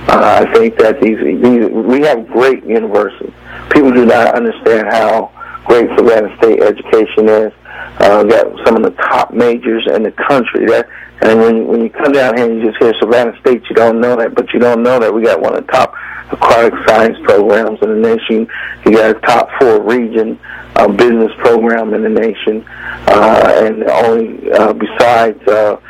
[0.08, 3.32] Uh, I think that these, these we have great universities.
[3.70, 5.32] People do not understand how
[5.66, 7.52] great Savannah State education is.
[8.00, 10.66] Uh, got some of the top majors in the country.
[10.66, 10.88] That
[11.20, 13.74] and when you, when you come down here and you just hear Savannah State, you
[13.74, 15.94] don't know that, but you don't know that we got one of the top
[16.30, 18.46] aquatic science programs in the nation.
[18.86, 20.38] You got a top four region
[20.76, 22.64] uh, business program in the nation,
[23.08, 25.40] uh, and only uh, besides.
[25.46, 25.80] Uh,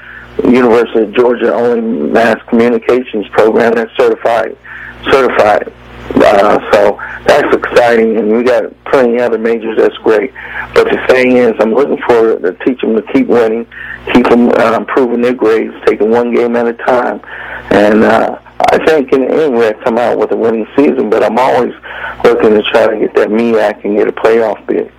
[0.44, 4.56] University of Georgia only mass communications program that's certified
[5.10, 5.72] certified
[6.16, 9.76] uh, so that's exciting, and we got plenty other majors.
[9.76, 10.32] That's great.
[10.74, 13.66] But the thing is, I'm looking for to teach them to keep winning,
[14.12, 17.20] keep them uh, improving their grades, taking one game at a time.
[17.70, 18.38] And uh,
[18.70, 21.10] I think in the end we'll come out with a winning season.
[21.10, 21.74] But I'm always
[22.24, 24.92] looking to try to get that MEAC and get a playoff bid.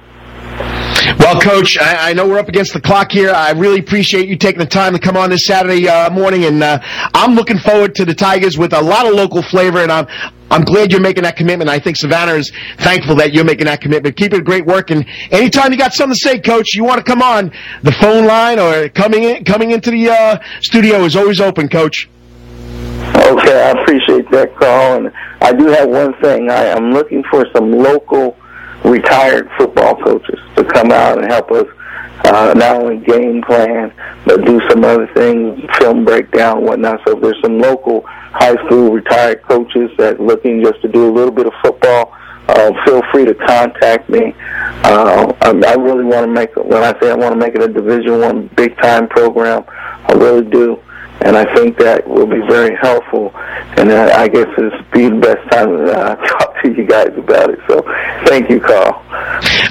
[1.18, 3.32] Well, Coach, I, I, know we're up against the clock here.
[3.32, 6.62] I really appreciate you taking the time to come on this Saturday uh, morning, and
[6.62, 6.80] uh,
[7.16, 10.06] I'm looking forward to the Tigers with a lot of local flavor, and I'm
[10.52, 11.70] I'm glad you're making that commitment.
[11.70, 14.18] I think Savannah is thankful that you're making that commitment.
[14.18, 17.04] Keep it great work, and anytime you got something to say, Coach, you want to
[17.04, 21.42] come on, the phone line or coming in coming into the uh, studio is always
[21.42, 22.08] open, Coach.
[23.16, 26.52] Okay, I appreciate that call, and I do have one thing.
[26.52, 28.38] I am looking for some local
[28.84, 31.68] retired football coaches to come out and help us
[32.26, 33.94] uh, not only game plan,
[34.26, 37.00] but do some other things, film breakdown, whatnot.
[37.06, 41.12] So if there's some local high school retired coaches that looking just to do a
[41.12, 42.14] little bit of football,
[42.50, 44.34] uh, feel free to contact me.
[44.84, 47.62] Uh, I, I really want to make when I say I want to make it
[47.62, 50.82] a Division One big time program, I really do
[51.22, 53.32] and I think that will be very helpful.
[53.78, 56.16] And uh, I guess it's be the best time to uh,
[56.64, 57.60] to you guys about it.
[57.68, 57.82] So
[58.26, 59.04] thank you, Karl.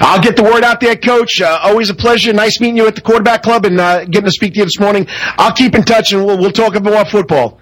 [0.01, 1.41] I'll get the word out there, Coach.
[1.41, 2.33] Uh, always a pleasure.
[2.33, 4.79] Nice meeting you at the quarterback club and uh, getting to speak to you this
[4.79, 5.07] morning.
[5.37, 7.59] I'll keep in touch and we'll, we'll talk about football.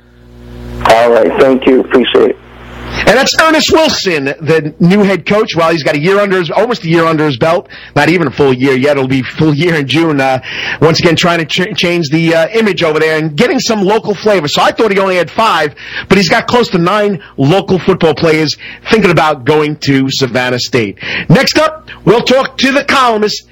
[0.90, 1.32] All right.
[1.40, 1.82] Thank you.
[1.82, 2.38] Appreciate it.
[3.00, 5.56] And that's Earnest Wilson, the new head coach.
[5.56, 7.70] Well, he's got a year under his, almost a year under his belt.
[7.96, 8.98] Not even a full year yet.
[8.98, 10.20] It'll be full year in June.
[10.20, 10.42] Uh,
[10.82, 14.16] once again, trying to ch- change the uh, image over there and getting some local
[14.16, 14.48] flavor.
[14.48, 15.76] So I thought he only had five,
[16.10, 18.58] but he's got close to nine local football players
[18.90, 20.98] thinking about going to Savannah State.
[21.30, 23.48] Next up, we'll talk to the columnist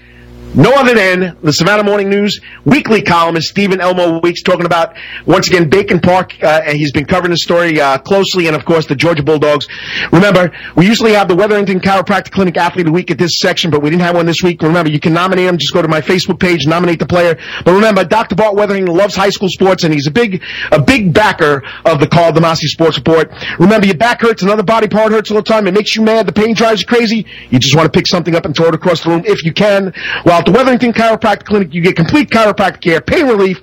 [0.55, 5.47] no other than the Savannah Morning News weekly columnist Stephen Elmo Weeks talking about once
[5.47, 8.85] again Bacon Park, uh, and he's been covering the story uh, closely, and of course
[8.85, 9.67] the Georgia Bulldogs.
[10.13, 13.69] Remember, we usually have the Wetherington Chiropractic Clinic Athlete of the Week at this section,
[13.69, 14.61] but we didn't have one this week.
[14.61, 15.57] Remember, you can nominate him.
[15.57, 17.37] Just go to my Facebook page, nominate the player.
[17.65, 18.35] But remember, Dr.
[18.35, 20.41] Bart Wetherington loves high school sports, and he's a big
[20.71, 23.29] a big backer of the Karl DeMasi Sports Report.
[23.59, 25.67] Remember, your back hurts, another body part hurts all the time.
[25.67, 26.27] It makes you mad.
[26.27, 27.25] The pain drives you crazy.
[27.49, 29.51] You just want to pick something up and throw it across the room if you
[29.51, 29.93] can.
[30.23, 33.61] While the Wetherington Chiropractic Clinic, you get complete chiropractic care, pain relief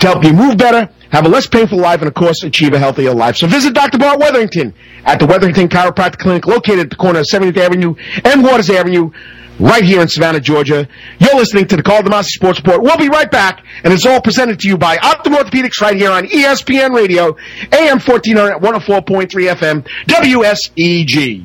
[0.00, 2.78] to help you move better, have a less painful life, and of course, achieve a
[2.78, 3.36] healthier life.
[3.36, 3.98] So visit Dr.
[3.98, 7.94] Bart Wetherington at the Wetherington Chiropractic Clinic located at the corner of 70th Avenue
[8.24, 9.10] and Waters Avenue
[9.60, 10.88] right here in Savannah, Georgia.
[11.18, 12.82] You're listening to the Karl DeMasi Sports Report.
[12.82, 16.10] We'll be right back, and it's all presented to you by Optim Orthopedics right here
[16.10, 17.36] on ESPN Radio,
[17.72, 21.44] AM 1400 104.3 FM, WSEG.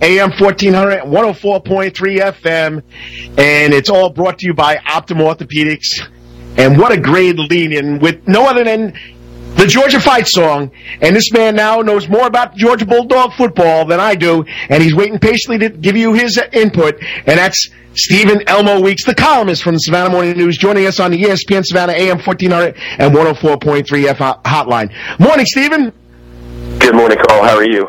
[0.00, 2.82] AM 1400, 104.3 FM,
[3.36, 6.08] and it's all brought to you by Optim Orthopedics.
[6.56, 8.94] And what a great lead in with no other than
[9.56, 10.70] the Georgia fight song.
[11.00, 14.94] And this man now knows more about Georgia Bulldog football than I do, and he's
[14.94, 17.00] waiting patiently to give you his input.
[17.02, 21.10] And that's Stephen Elmo Weeks, the columnist from the Savannah Morning News, joining us on
[21.10, 24.92] the ESPN Savannah AM 1400 and 104.3 F hotline.
[25.18, 25.92] Morning, Stephen.
[26.78, 27.42] Good morning, Karl.
[27.42, 27.88] How are you?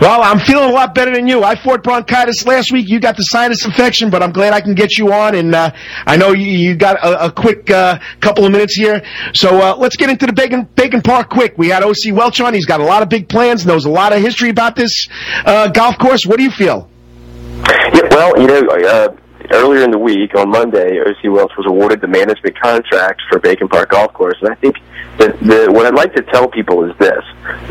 [0.00, 1.42] Well, I'm feeling a lot better than you.
[1.42, 2.88] I fought bronchitis last week.
[2.88, 5.34] You got the sinus infection, but I'm glad I can get you on.
[5.34, 5.70] And uh,
[6.06, 9.02] I know you, you got a, a quick uh, couple of minutes here.
[9.34, 11.56] So uh, let's get into the Bacon, Bacon Park quick.
[11.56, 12.12] We had O.C.
[12.12, 12.54] Welch on.
[12.54, 15.08] He's got a lot of big plans, knows a lot of history about this
[15.44, 16.26] uh, golf course.
[16.26, 16.88] What do you feel?
[17.68, 19.16] Yeah, well, you know, uh,
[19.52, 23.68] earlier in the week on Monday, OC Welch was awarded the management contract for Bacon
[23.68, 24.76] Park Golf Course, and I think
[25.18, 27.24] that the, what I'd like to tell people is this: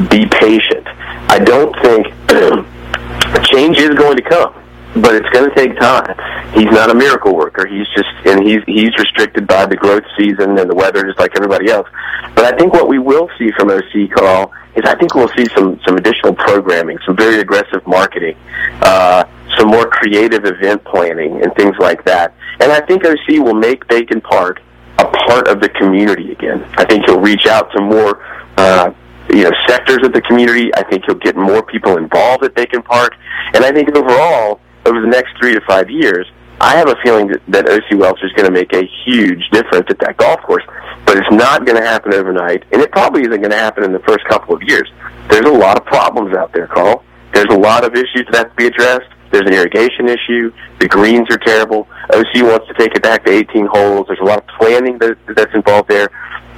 [0.10, 0.88] be patient.
[1.30, 2.08] I don't think
[3.52, 4.62] change is going to come
[4.96, 6.16] but it's going to take time.
[6.54, 7.66] He's not a miracle worker.
[7.66, 11.32] He's just, and he's he's restricted by the growth season and the weather, just like
[11.36, 11.88] everybody else.
[12.36, 15.46] But I think what we will see from OC Karl is I think we'll see
[15.56, 18.36] some some additional programming, some very aggressive marketing,
[18.82, 19.24] uh,
[19.58, 22.36] some more creative event planning, and things like that.
[22.60, 24.62] And I think OC will make Bacon Park
[24.98, 26.64] a part of the community again.
[26.78, 28.24] I think he'll reach out to more.
[28.58, 28.94] Uh,
[29.30, 30.74] you know, sectors of the community.
[30.76, 33.16] I think he'll get more people involved at Bacon Park.
[33.54, 36.28] And I think overall, over the next three to five years,
[36.60, 39.88] I have a feeling that, that OC Welsh is going to make a huge difference
[39.90, 40.64] at that golf course.
[41.06, 43.92] But it's not going to happen overnight, and it probably isn't going to happen in
[43.92, 44.88] the first couple of years.
[45.30, 47.04] There's a lot of problems out there, Karl.
[47.34, 49.10] There's a lot of issues that have to be addressed.
[49.32, 50.54] There's an irrigation issue.
[50.80, 51.88] The greens are terrible.
[52.14, 54.08] OC wants to take it back to 18 holes.
[54.08, 56.10] There's a lot of planning that, that's involved there.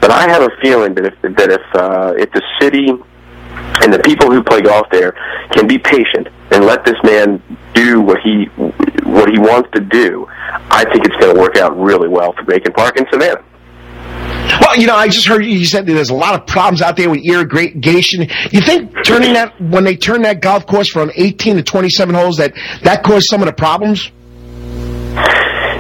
[0.02, 4.00] But I have a feeling that if that if uh, if the city and the
[4.00, 5.14] people who play golf there
[5.52, 7.42] can be patient and let this man
[7.74, 8.46] do what he
[9.04, 10.28] what he wants to do,
[10.70, 13.44] I think it's going to work out really well for Bacon Park and Savannah.
[14.62, 16.98] Well, you know, I just heard you said that there's a lot of problems out
[16.98, 18.28] there with irrigation.
[18.52, 22.38] You think turning that when they turn that golf course from 18 to 27 holes
[22.38, 22.54] that
[22.84, 24.12] that caused some of the problems?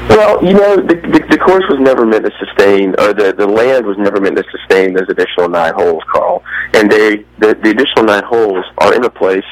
[0.10, 3.48] Well, you know, the, the, the course was never meant to sustain, or the, the
[3.48, 6.44] land was never meant to sustain those additional nine holes, Karl.
[6.74, 9.46] And they the, the additional nine holes are in a place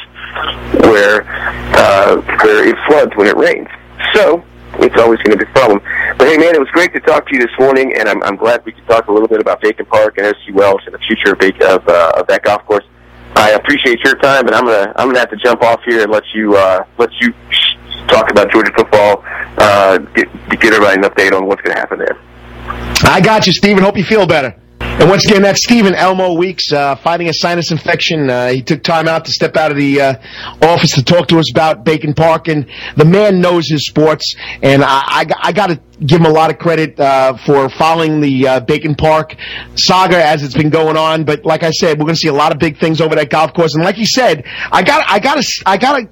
[0.85, 1.23] where
[1.73, 3.67] uh, where it floods when it rains.
[4.13, 4.43] So
[4.81, 5.79] it's always going to be a problem.
[6.17, 8.35] But hey, man, it was great to talk to you this morning, and I'm, I'm
[8.35, 10.99] glad we could talk a little bit about Bacon Park and OC Welsh and the
[10.99, 12.85] future of, uh, of that golf course.
[13.35, 16.11] I appreciate your time, and I'm gonna I'm gonna have to jump off here and
[16.11, 17.33] let you uh, let you
[18.07, 19.23] talk about Georgia football.
[19.57, 20.27] Uh, get,
[20.59, 22.17] get everybody an update on what's going to happen there.
[23.03, 23.83] I got you, Stephen.
[23.83, 24.55] Hope you feel better.
[25.01, 28.29] And once again, that's Stephen Elmo Weeks uh, fighting a sinus infection.
[28.29, 30.13] Uh, he took time out to step out of the uh,
[30.61, 34.35] office to talk to us about Bacon Park, and the man knows his sports.
[34.61, 38.21] And I, I, I got to give him a lot of credit uh, for following
[38.21, 39.35] the uh, Bacon Park
[39.73, 41.23] saga as it's been going on.
[41.23, 43.31] But like I said, we're going to see a lot of big things over that
[43.31, 43.73] golf course.
[43.73, 46.09] And like he said, I got, I got to, I got to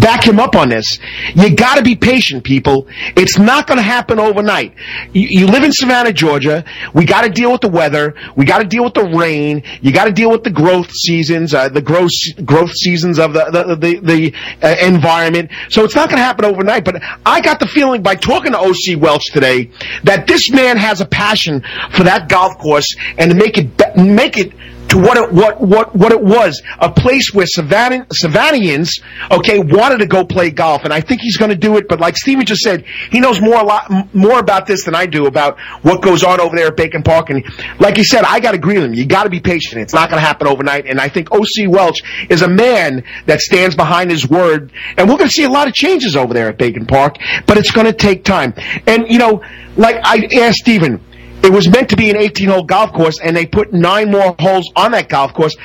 [0.00, 0.98] back him up on this.
[1.34, 2.86] You got to be patient, people.
[3.16, 4.74] It's not going to happen overnight.
[5.12, 6.64] You, you, live in Savannah, Georgia.
[6.94, 8.14] We got to deal with the weather.
[8.36, 9.62] We got to deal with the rain.
[9.82, 12.10] You got to deal with the growth seasons, uh, the growth
[12.44, 15.50] growth seasons of the the the, the uh, environment.
[15.68, 16.84] So it's not going to happen overnight.
[16.84, 19.70] But I got the feeling by talking to OC Welsh today
[20.04, 24.36] that this man has a passion for that golf course and to make it make
[24.36, 24.52] it
[24.90, 26.62] to what it, what, what, what it was.
[26.78, 29.00] A place where Savannians,
[29.30, 30.84] okay, wanted to go play golf.
[30.84, 31.88] And I think he's going to do it.
[31.88, 35.06] But like Stephen just said, he knows more, a lot, more about this than I
[35.06, 37.30] do about what goes on over there at Bacon Park.
[37.30, 37.44] And
[37.78, 38.94] like he said, I got to agree with him.
[38.94, 39.80] You got to be patient.
[39.80, 40.86] It's not going to happen overnight.
[40.86, 41.66] And I think O.C.
[41.66, 44.72] Welsh is a man that stands behind his word.
[44.96, 47.56] And we're going to see a lot of changes over there at Bacon Park, but
[47.56, 48.54] it's going to take time.
[48.86, 49.42] And, you know,
[49.76, 51.04] like I asked Stephen,
[51.42, 54.70] it was meant to be an 18-hole golf course, and they put nine more holes
[54.76, 55.56] on that golf course.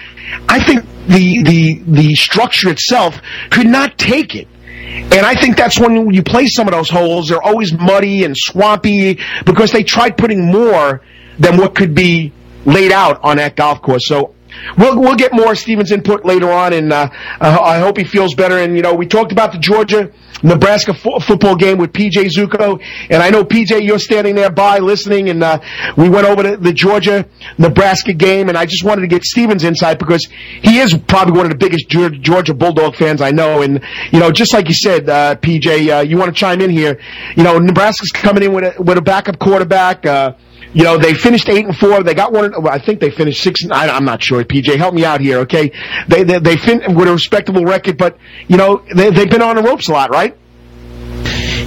[0.48, 4.48] I think the the the structure itself could not take it.
[4.78, 8.36] And I think that's when you play some of those holes, they're always muddy and
[8.38, 11.02] swampy because they tried putting more
[11.40, 12.32] than what could be
[12.66, 14.08] laid out on that golf course.
[14.08, 14.35] So
[14.78, 17.10] we'll we'll get more Stephens input later on, and uh,
[17.42, 18.58] I hope he feels better.
[18.58, 20.12] And you know, we talked about the Georgia
[20.44, 22.82] Nebraska fo- football game with PJ Zuko.
[23.10, 25.60] And I know, PJ, you're standing there by listening, and uh,
[25.98, 29.64] we went over to the Georgia Nebraska game, and I just wanted to get Stephen's
[29.64, 30.26] insight because
[30.62, 33.62] he is probably one of the biggest Georgia Bulldog fans I know.
[33.62, 36.70] And, you know, just like you said, uh, PJ, uh, you want to chime in
[36.70, 37.00] here.
[37.36, 40.06] You know, Nebraska's coming in with a, with a backup quarterback.
[40.06, 40.34] Uh,
[40.76, 42.04] you know, they finished eight and four.
[42.04, 42.54] They got one.
[42.68, 43.64] I think they finished six.
[43.64, 44.44] And, I, am not sure.
[44.44, 45.72] PJ, help me out here, okay?
[46.10, 48.18] They they, they fin- with a respectable record, but
[48.50, 50.38] you know they, they've been on the ropes a lot, right?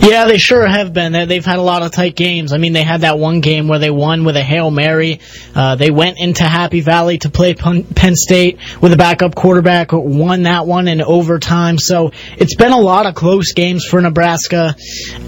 [0.00, 1.12] Yeah, they sure have been.
[1.12, 2.52] They've had a lot of tight games.
[2.52, 5.20] I mean, they had that one game where they won with a Hail Mary.
[5.54, 10.44] Uh, they went into Happy Valley to play Penn State with a backup quarterback, won
[10.44, 11.78] that one in overtime.
[11.78, 14.76] So it's been a lot of close games for Nebraska.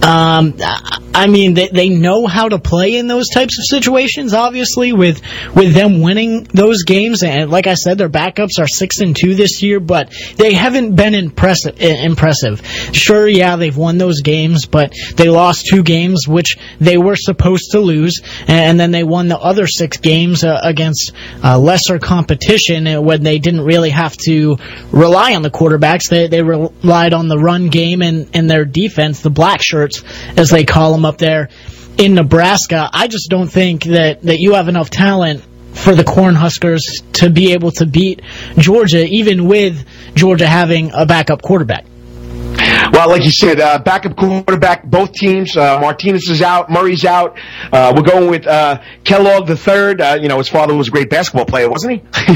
[0.03, 0.55] Um,
[1.13, 5.21] I mean, they, they know how to play in those types of situations, obviously, with,
[5.55, 7.25] with them winning those games.
[7.25, 10.95] And like I said, their backups are 6 and 2 this year, but they haven't
[10.95, 11.79] been impressive.
[11.81, 12.65] impressive.
[12.93, 17.17] Sure, yeah, they've won those games games, but they lost two games which they were
[17.17, 21.99] supposed to lose, and then they won the other six games uh, against uh, lesser
[21.99, 24.57] competition uh, when they didn't really have to
[24.91, 26.09] rely on the quarterbacks.
[26.09, 30.03] They they relied on the run game and and their defense, the black shirts
[30.37, 31.49] as they call them up there
[31.99, 32.89] in Nebraska.
[32.93, 36.83] I just don't think that that you have enough talent for the Cornhuskers
[37.13, 38.23] to be able to beat
[38.59, 41.85] Georgia, even with Georgia having a backup quarterback.
[42.93, 45.57] Well, like you said, uh, backup quarterback, both teams.
[45.57, 47.39] Uh, Martinez is out, Murray's out.
[47.73, 50.01] Uh, we're going with uh, Kellogg the third.
[50.01, 52.03] Uh, you know, his father was a great basketball player, wasn't he?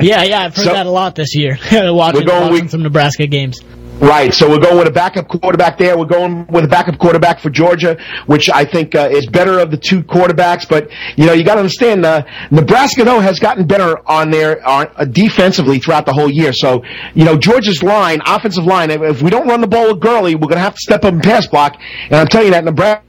[0.00, 1.58] yeah, yeah, I've heard so, that a lot this year.
[1.72, 3.60] watching, we're going watching with, some Nebraska games.
[3.98, 4.34] Right.
[4.34, 5.96] So we're going with a backup quarterback there.
[5.96, 9.70] We're going with a backup quarterback for Georgia, which I think uh, is better of
[9.70, 10.68] the two quarterbacks.
[10.68, 14.66] But you know, you got to understand, uh, Nebraska though has gotten better on their
[14.66, 16.52] on, uh, defensively throughout the whole year.
[16.52, 16.84] So
[17.14, 20.48] you know, Georgia's line, offensive line, if we don't run the ball with Gurley, we're
[20.48, 21.80] going to have to step up and pass block.
[22.04, 23.02] And I'm telling you that Nebraska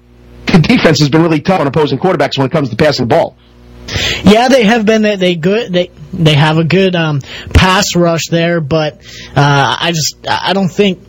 [0.62, 3.38] defense has been really tough on opposing quarterbacks when it comes to passing the ball.
[4.24, 5.02] Yeah, they have been.
[5.02, 5.72] They good.
[5.72, 7.22] They they have a good um,
[7.54, 9.02] pass rush there, but
[9.36, 11.00] uh, I just I don't think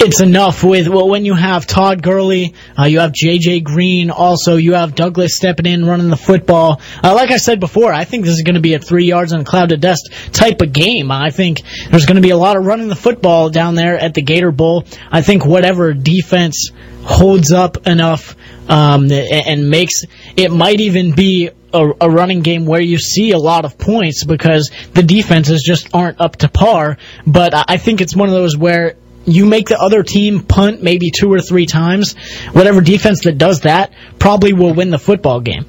[0.00, 0.62] it's enough.
[0.62, 3.60] With well, when you have Todd Gurley, uh, you have J.J.
[3.60, 6.80] Green, also you have Douglas stepping in running the football.
[7.02, 9.32] Uh, like I said before, I think this is going to be a three yards
[9.32, 11.10] and a cloud of dust type of game.
[11.10, 14.14] I think there's going to be a lot of running the football down there at
[14.14, 14.84] the Gator Bowl.
[15.10, 16.70] I think whatever defense
[17.02, 18.36] holds up enough
[18.68, 20.04] um, and makes
[20.36, 24.24] it might even be a, a, running game where you see a lot of points
[24.24, 26.98] because the defenses just aren't up to par.
[27.26, 28.96] But I think it's one of those where
[29.26, 32.14] you make the other team punt maybe two or three times.
[32.52, 35.66] Whatever defense that does that probably will win the football game.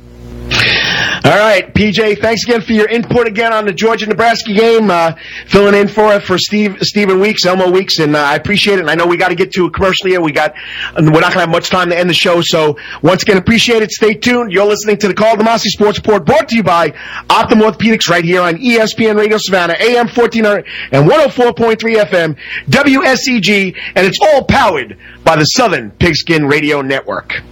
[1.23, 4.89] All right, PJ, thanks again for your input again on the Georgia Nebraska game.
[4.89, 5.13] Uh,
[5.45, 8.81] filling in for for Steve Stephen Weeks, Elmo Weeks, and uh, I appreciate it.
[8.81, 10.19] And I know we got to get to a commercial here.
[10.19, 10.55] We got
[10.95, 12.41] we're not going to have much time to end the show.
[12.41, 13.91] So once again, appreciate it.
[13.91, 14.51] Stay tuned.
[14.51, 16.89] You're listening to the Karl DeMasi Sports Report, brought to you by
[17.29, 24.07] Optim Orthopedics, right here on ESPN Radio Savannah, AM 1400 and 104.3 FM, WSEG, and
[24.07, 27.43] it's all powered by the Southern Pigskin Radio Network.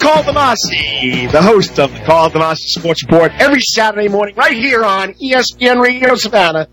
[0.00, 4.84] I'm DeMasi, the host of the Karl DeMasi Sports Report, every Saturday morning right here
[4.84, 6.68] on ESPN Radio Savannah,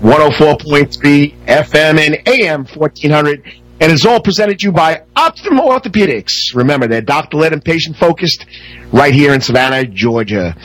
[0.00, 3.42] 104.3 FM and AM 1400
[3.80, 6.54] and it's all presented to you by Optim Orthopedics.
[6.54, 8.46] Remember, they're doctor-led and patient-focused
[8.92, 10.56] right here in Savannah, Georgia.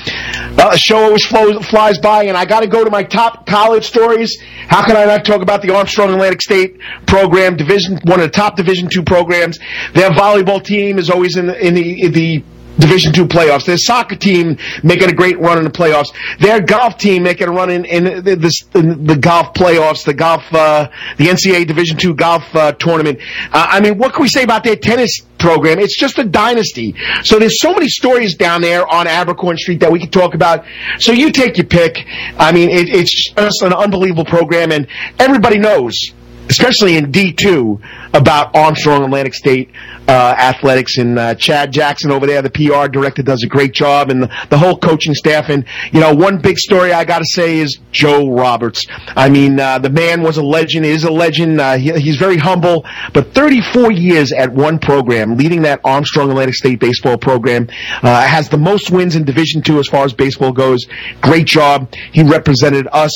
[0.55, 3.45] Well, the show always flows, flies by, and I got to go to my top
[3.45, 4.39] college stories.
[4.68, 8.32] How can I not talk about the Armstrong Atlantic State program, division one of the
[8.32, 9.59] top Division two programs?
[9.93, 12.43] Their volleyball team is always in the, in the, in the
[12.80, 13.65] Division two playoffs.
[13.65, 16.07] Their soccer team making a great run in the playoffs.
[16.39, 20.41] Their golf team making a run in, in, the, in the golf playoffs, the golf,
[20.53, 23.19] uh, the NCAA Division two golf uh, tournament.
[23.51, 25.80] Uh, I mean, what can we say about their tennis program?
[25.80, 26.95] It's just a dynasty.
[27.24, 30.65] So there's so many stories down there on Abercorn Street that we could talk about.
[30.99, 31.97] So you take your pick.
[32.38, 34.88] I mean, it, it's just an unbelievable program, and
[35.19, 36.13] everybody knows
[36.49, 37.82] especially in D2,
[38.13, 39.69] about Armstrong Atlantic State
[40.09, 40.97] athletics.
[40.97, 44.47] And uh, Chad Jackson over there, the PR director, does a great job, and the,
[44.49, 45.49] the whole coaching staff.
[45.49, 48.85] And you know, one big story I got to say is Joe Roberts.
[49.15, 50.85] I mean, uh, the man was a legend.
[50.85, 51.61] Is a legend.
[51.61, 56.55] Uh, he, he's very humble, but 34 years at one program, leading that Armstrong Atlantic
[56.55, 57.67] State baseball program,
[58.03, 60.85] uh, has the most wins in Division Two as far as baseball goes.
[61.21, 61.93] Great job.
[62.11, 63.11] He represented us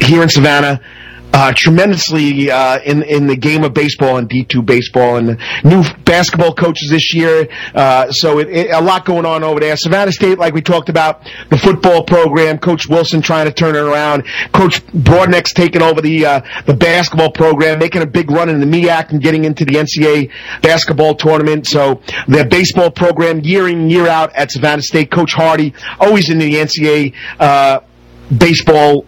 [0.00, 0.80] here in Savannah
[1.40, 5.82] uh, tremendously uh, in in the game of baseball and D two baseball and new
[6.04, 7.48] basketball coaches this year.
[7.74, 9.74] Uh, so it, it, a lot going on over there.
[9.78, 12.58] Savannah State, like we talked about, the football program.
[12.58, 14.24] Coach Wilson trying to turn it around.
[14.52, 18.66] Coach Broadnax taking over the uh, the basketball program, making a big run in the
[18.66, 20.30] MEAC and getting into the NCAA
[20.60, 21.66] basketball tournament.
[21.66, 25.10] So their baseball program year in year out at Savannah State.
[25.10, 27.80] Coach Hardy always in the NCAA uh,
[28.36, 29.06] baseball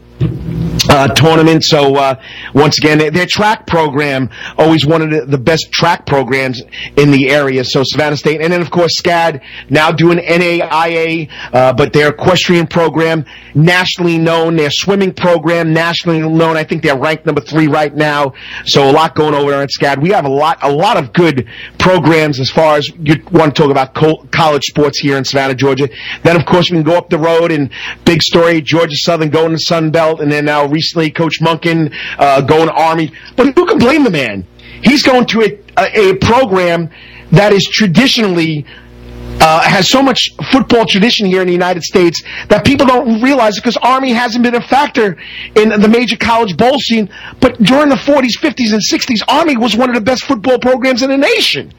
[0.89, 1.65] uh, tournament.
[1.65, 2.21] So uh,
[2.55, 6.61] once again, their, their, track program always one of the, best track programs
[6.97, 7.65] in the area.
[7.65, 12.67] So Savannah State, and then of course SCAD now doing NAIA, uh, but their equestrian
[12.67, 14.57] program nationally known.
[14.57, 16.57] Their swimming program nationally known.
[16.57, 18.35] I think they're ranked number three right now.
[18.65, 20.03] So a lot going over there at SCAD.
[20.03, 21.49] We have a lot, a lot of good
[21.79, 25.55] programs as far as you want to talk about co- college sports here in Savannah,
[25.55, 25.89] Georgia.
[26.23, 27.71] Then, of course, we can go up the road and
[28.05, 32.41] big story, Georgia Southern going to Sun Belt, and then now recently Coach Monken uh,
[32.41, 33.13] going to Army.
[33.37, 34.47] But who can blame the man?
[34.83, 36.91] He's going to a, a, a program
[37.31, 38.67] that is traditionally
[39.41, 43.57] uh, has so much football tradition here in the United States that people don't realize
[43.57, 45.17] it because Army hasn't been a factor
[45.57, 47.11] in the major college bowl scene.
[47.41, 51.03] But during the 40s, 50s, and 60s, Army was one of the best football programs
[51.03, 51.73] in the nation.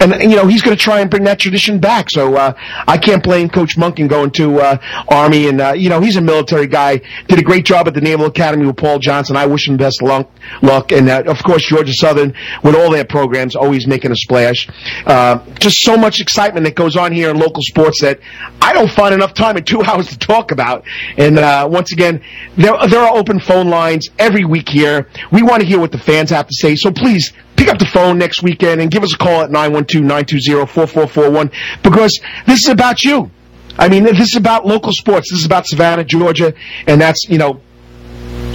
[0.00, 2.10] And, you know, he's going to try and bring that tradition back.
[2.10, 2.52] So uh,
[2.86, 5.48] I can't blame Coach Monken going to uh, Army.
[5.48, 7.00] And, uh, you know, he's a military guy.
[7.28, 9.36] Did a great job at the Naval Academy with Paul Johnson.
[9.36, 10.30] I wish him best luck.
[10.62, 10.92] luck.
[10.92, 14.68] And, uh, of course, Georgia Southern, with all their programs, always making a splash.
[15.06, 18.20] Uh, just so much excitement that goes on here in local sports that
[18.60, 20.84] I don't find enough time in two hours to talk about.
[21.16, 22.22] And uh, once again,
[22.56, 25.08] there, there are open phone lines every week here.
[25.30, 26.76] We want to hear what the fans have to say.
[26.76, 27.32] So please
[27.64, 31.50] pick up the phone next weekend and give us a call at 912-920-4441
[31.82, 33.30] because this is about you.
[33.78, 35.30] I mean, this is about local sports.
[35.30, 36.52] This is about Savannah, Georgia,
[36.86, 37.62] and that's, you know,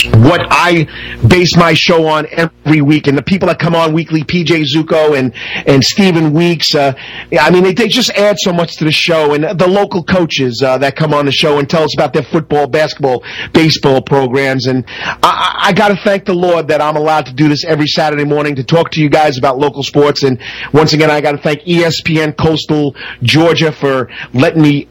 [0.05, 0.87] what I
[1.27, 5.17] base my show on every week, and the people that come on weekly, PJ Zuko
[5.17, 5.33] and
[5.67, 6.75] and Stephen Weeks.
[6.75, 6.93] Uh,
[7.39, 10.61] I mean, they, they just add so much to the show, and the local coaches
[10.63, 13.23] uh, that come on the show and tell us about their football, basketball,
[13.53, 14.67] baseball programs.
[14.67, 17.87] And I, I got to thank the Lord that I'm allowed to do this every
[17.87, 20.23] Saturday morning to talk to you guys about local sports.
[20.23, 20.39] And
[20.73, 24.87] once again, I got to thank ESPN Coastal Georgia for letting me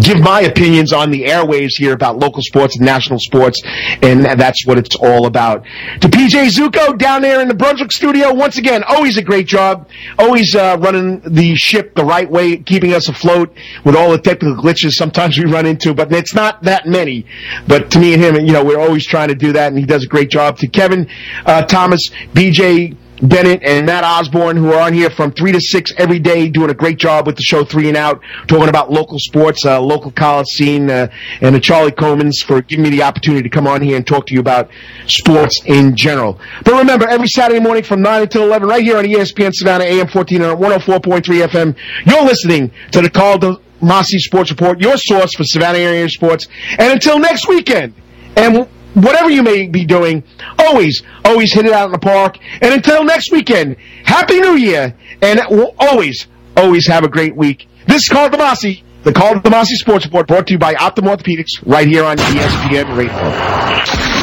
[0.00, 3.60] give my opinions on the airwaves here about local sports and national sports,
[4.02, 5.64] and that's what it's all about.
[6.00, 9.88] To PJ Zuko down there in the Brunswick studio, once again, always a great job,
[10.18, 14.62] always uh, running the ship the right way, keeping us afloat with all the technical
[14.62, 17.26] glitches sometimes we run into, but it's not that many.
[17.66, 19.84] But to me and him, you know, we're always trying to do that, and he
[19.84, 20.58] does a great job.
[20.58, 21.08] To Kevin
[21.44, 25.92] uh, Thomas, BJ Bennett and Matt Osborne, who are on here from 3 to 6
[25.96, 29.18] every day, doing a great job with the show 3 and Out, talking about local
[29.20, 31.06] sports, uh, local college scene, uh,
[31.40, 34.26] and the Charlie Comans for giving me the opportunity to come on here and talk
[34.26, 34.70] to you about
[35.06, 36.40] sports in general.
[36.64, 40.08] But remember, every Saturday morning from 9 until 11, right here on ESPN Savannah, AM
[40.08, 45.78] 1400, 104.3 FM, you're listening to the Karl Massey Sports Report, your source for Savannah
[45.78, 46.48] area sports.
[46.78, 47.94] And until next weekend,
[48.36, 50.24] and whatever you may be doing,
[50.58, 52.38] always, always hit it out in the park.
[52.60, 55.40] And until next weekend, Happy New Year, and
[55.78, 56.26] always,
[56.56, 57.68] always have a great week.
[57.86, 61.66] This is Karl DeMasi, the Karl DeMasi Sports Report, brought to you by Optim Orthopedics,
[61.66, 64.21] right here on ESPN Radio.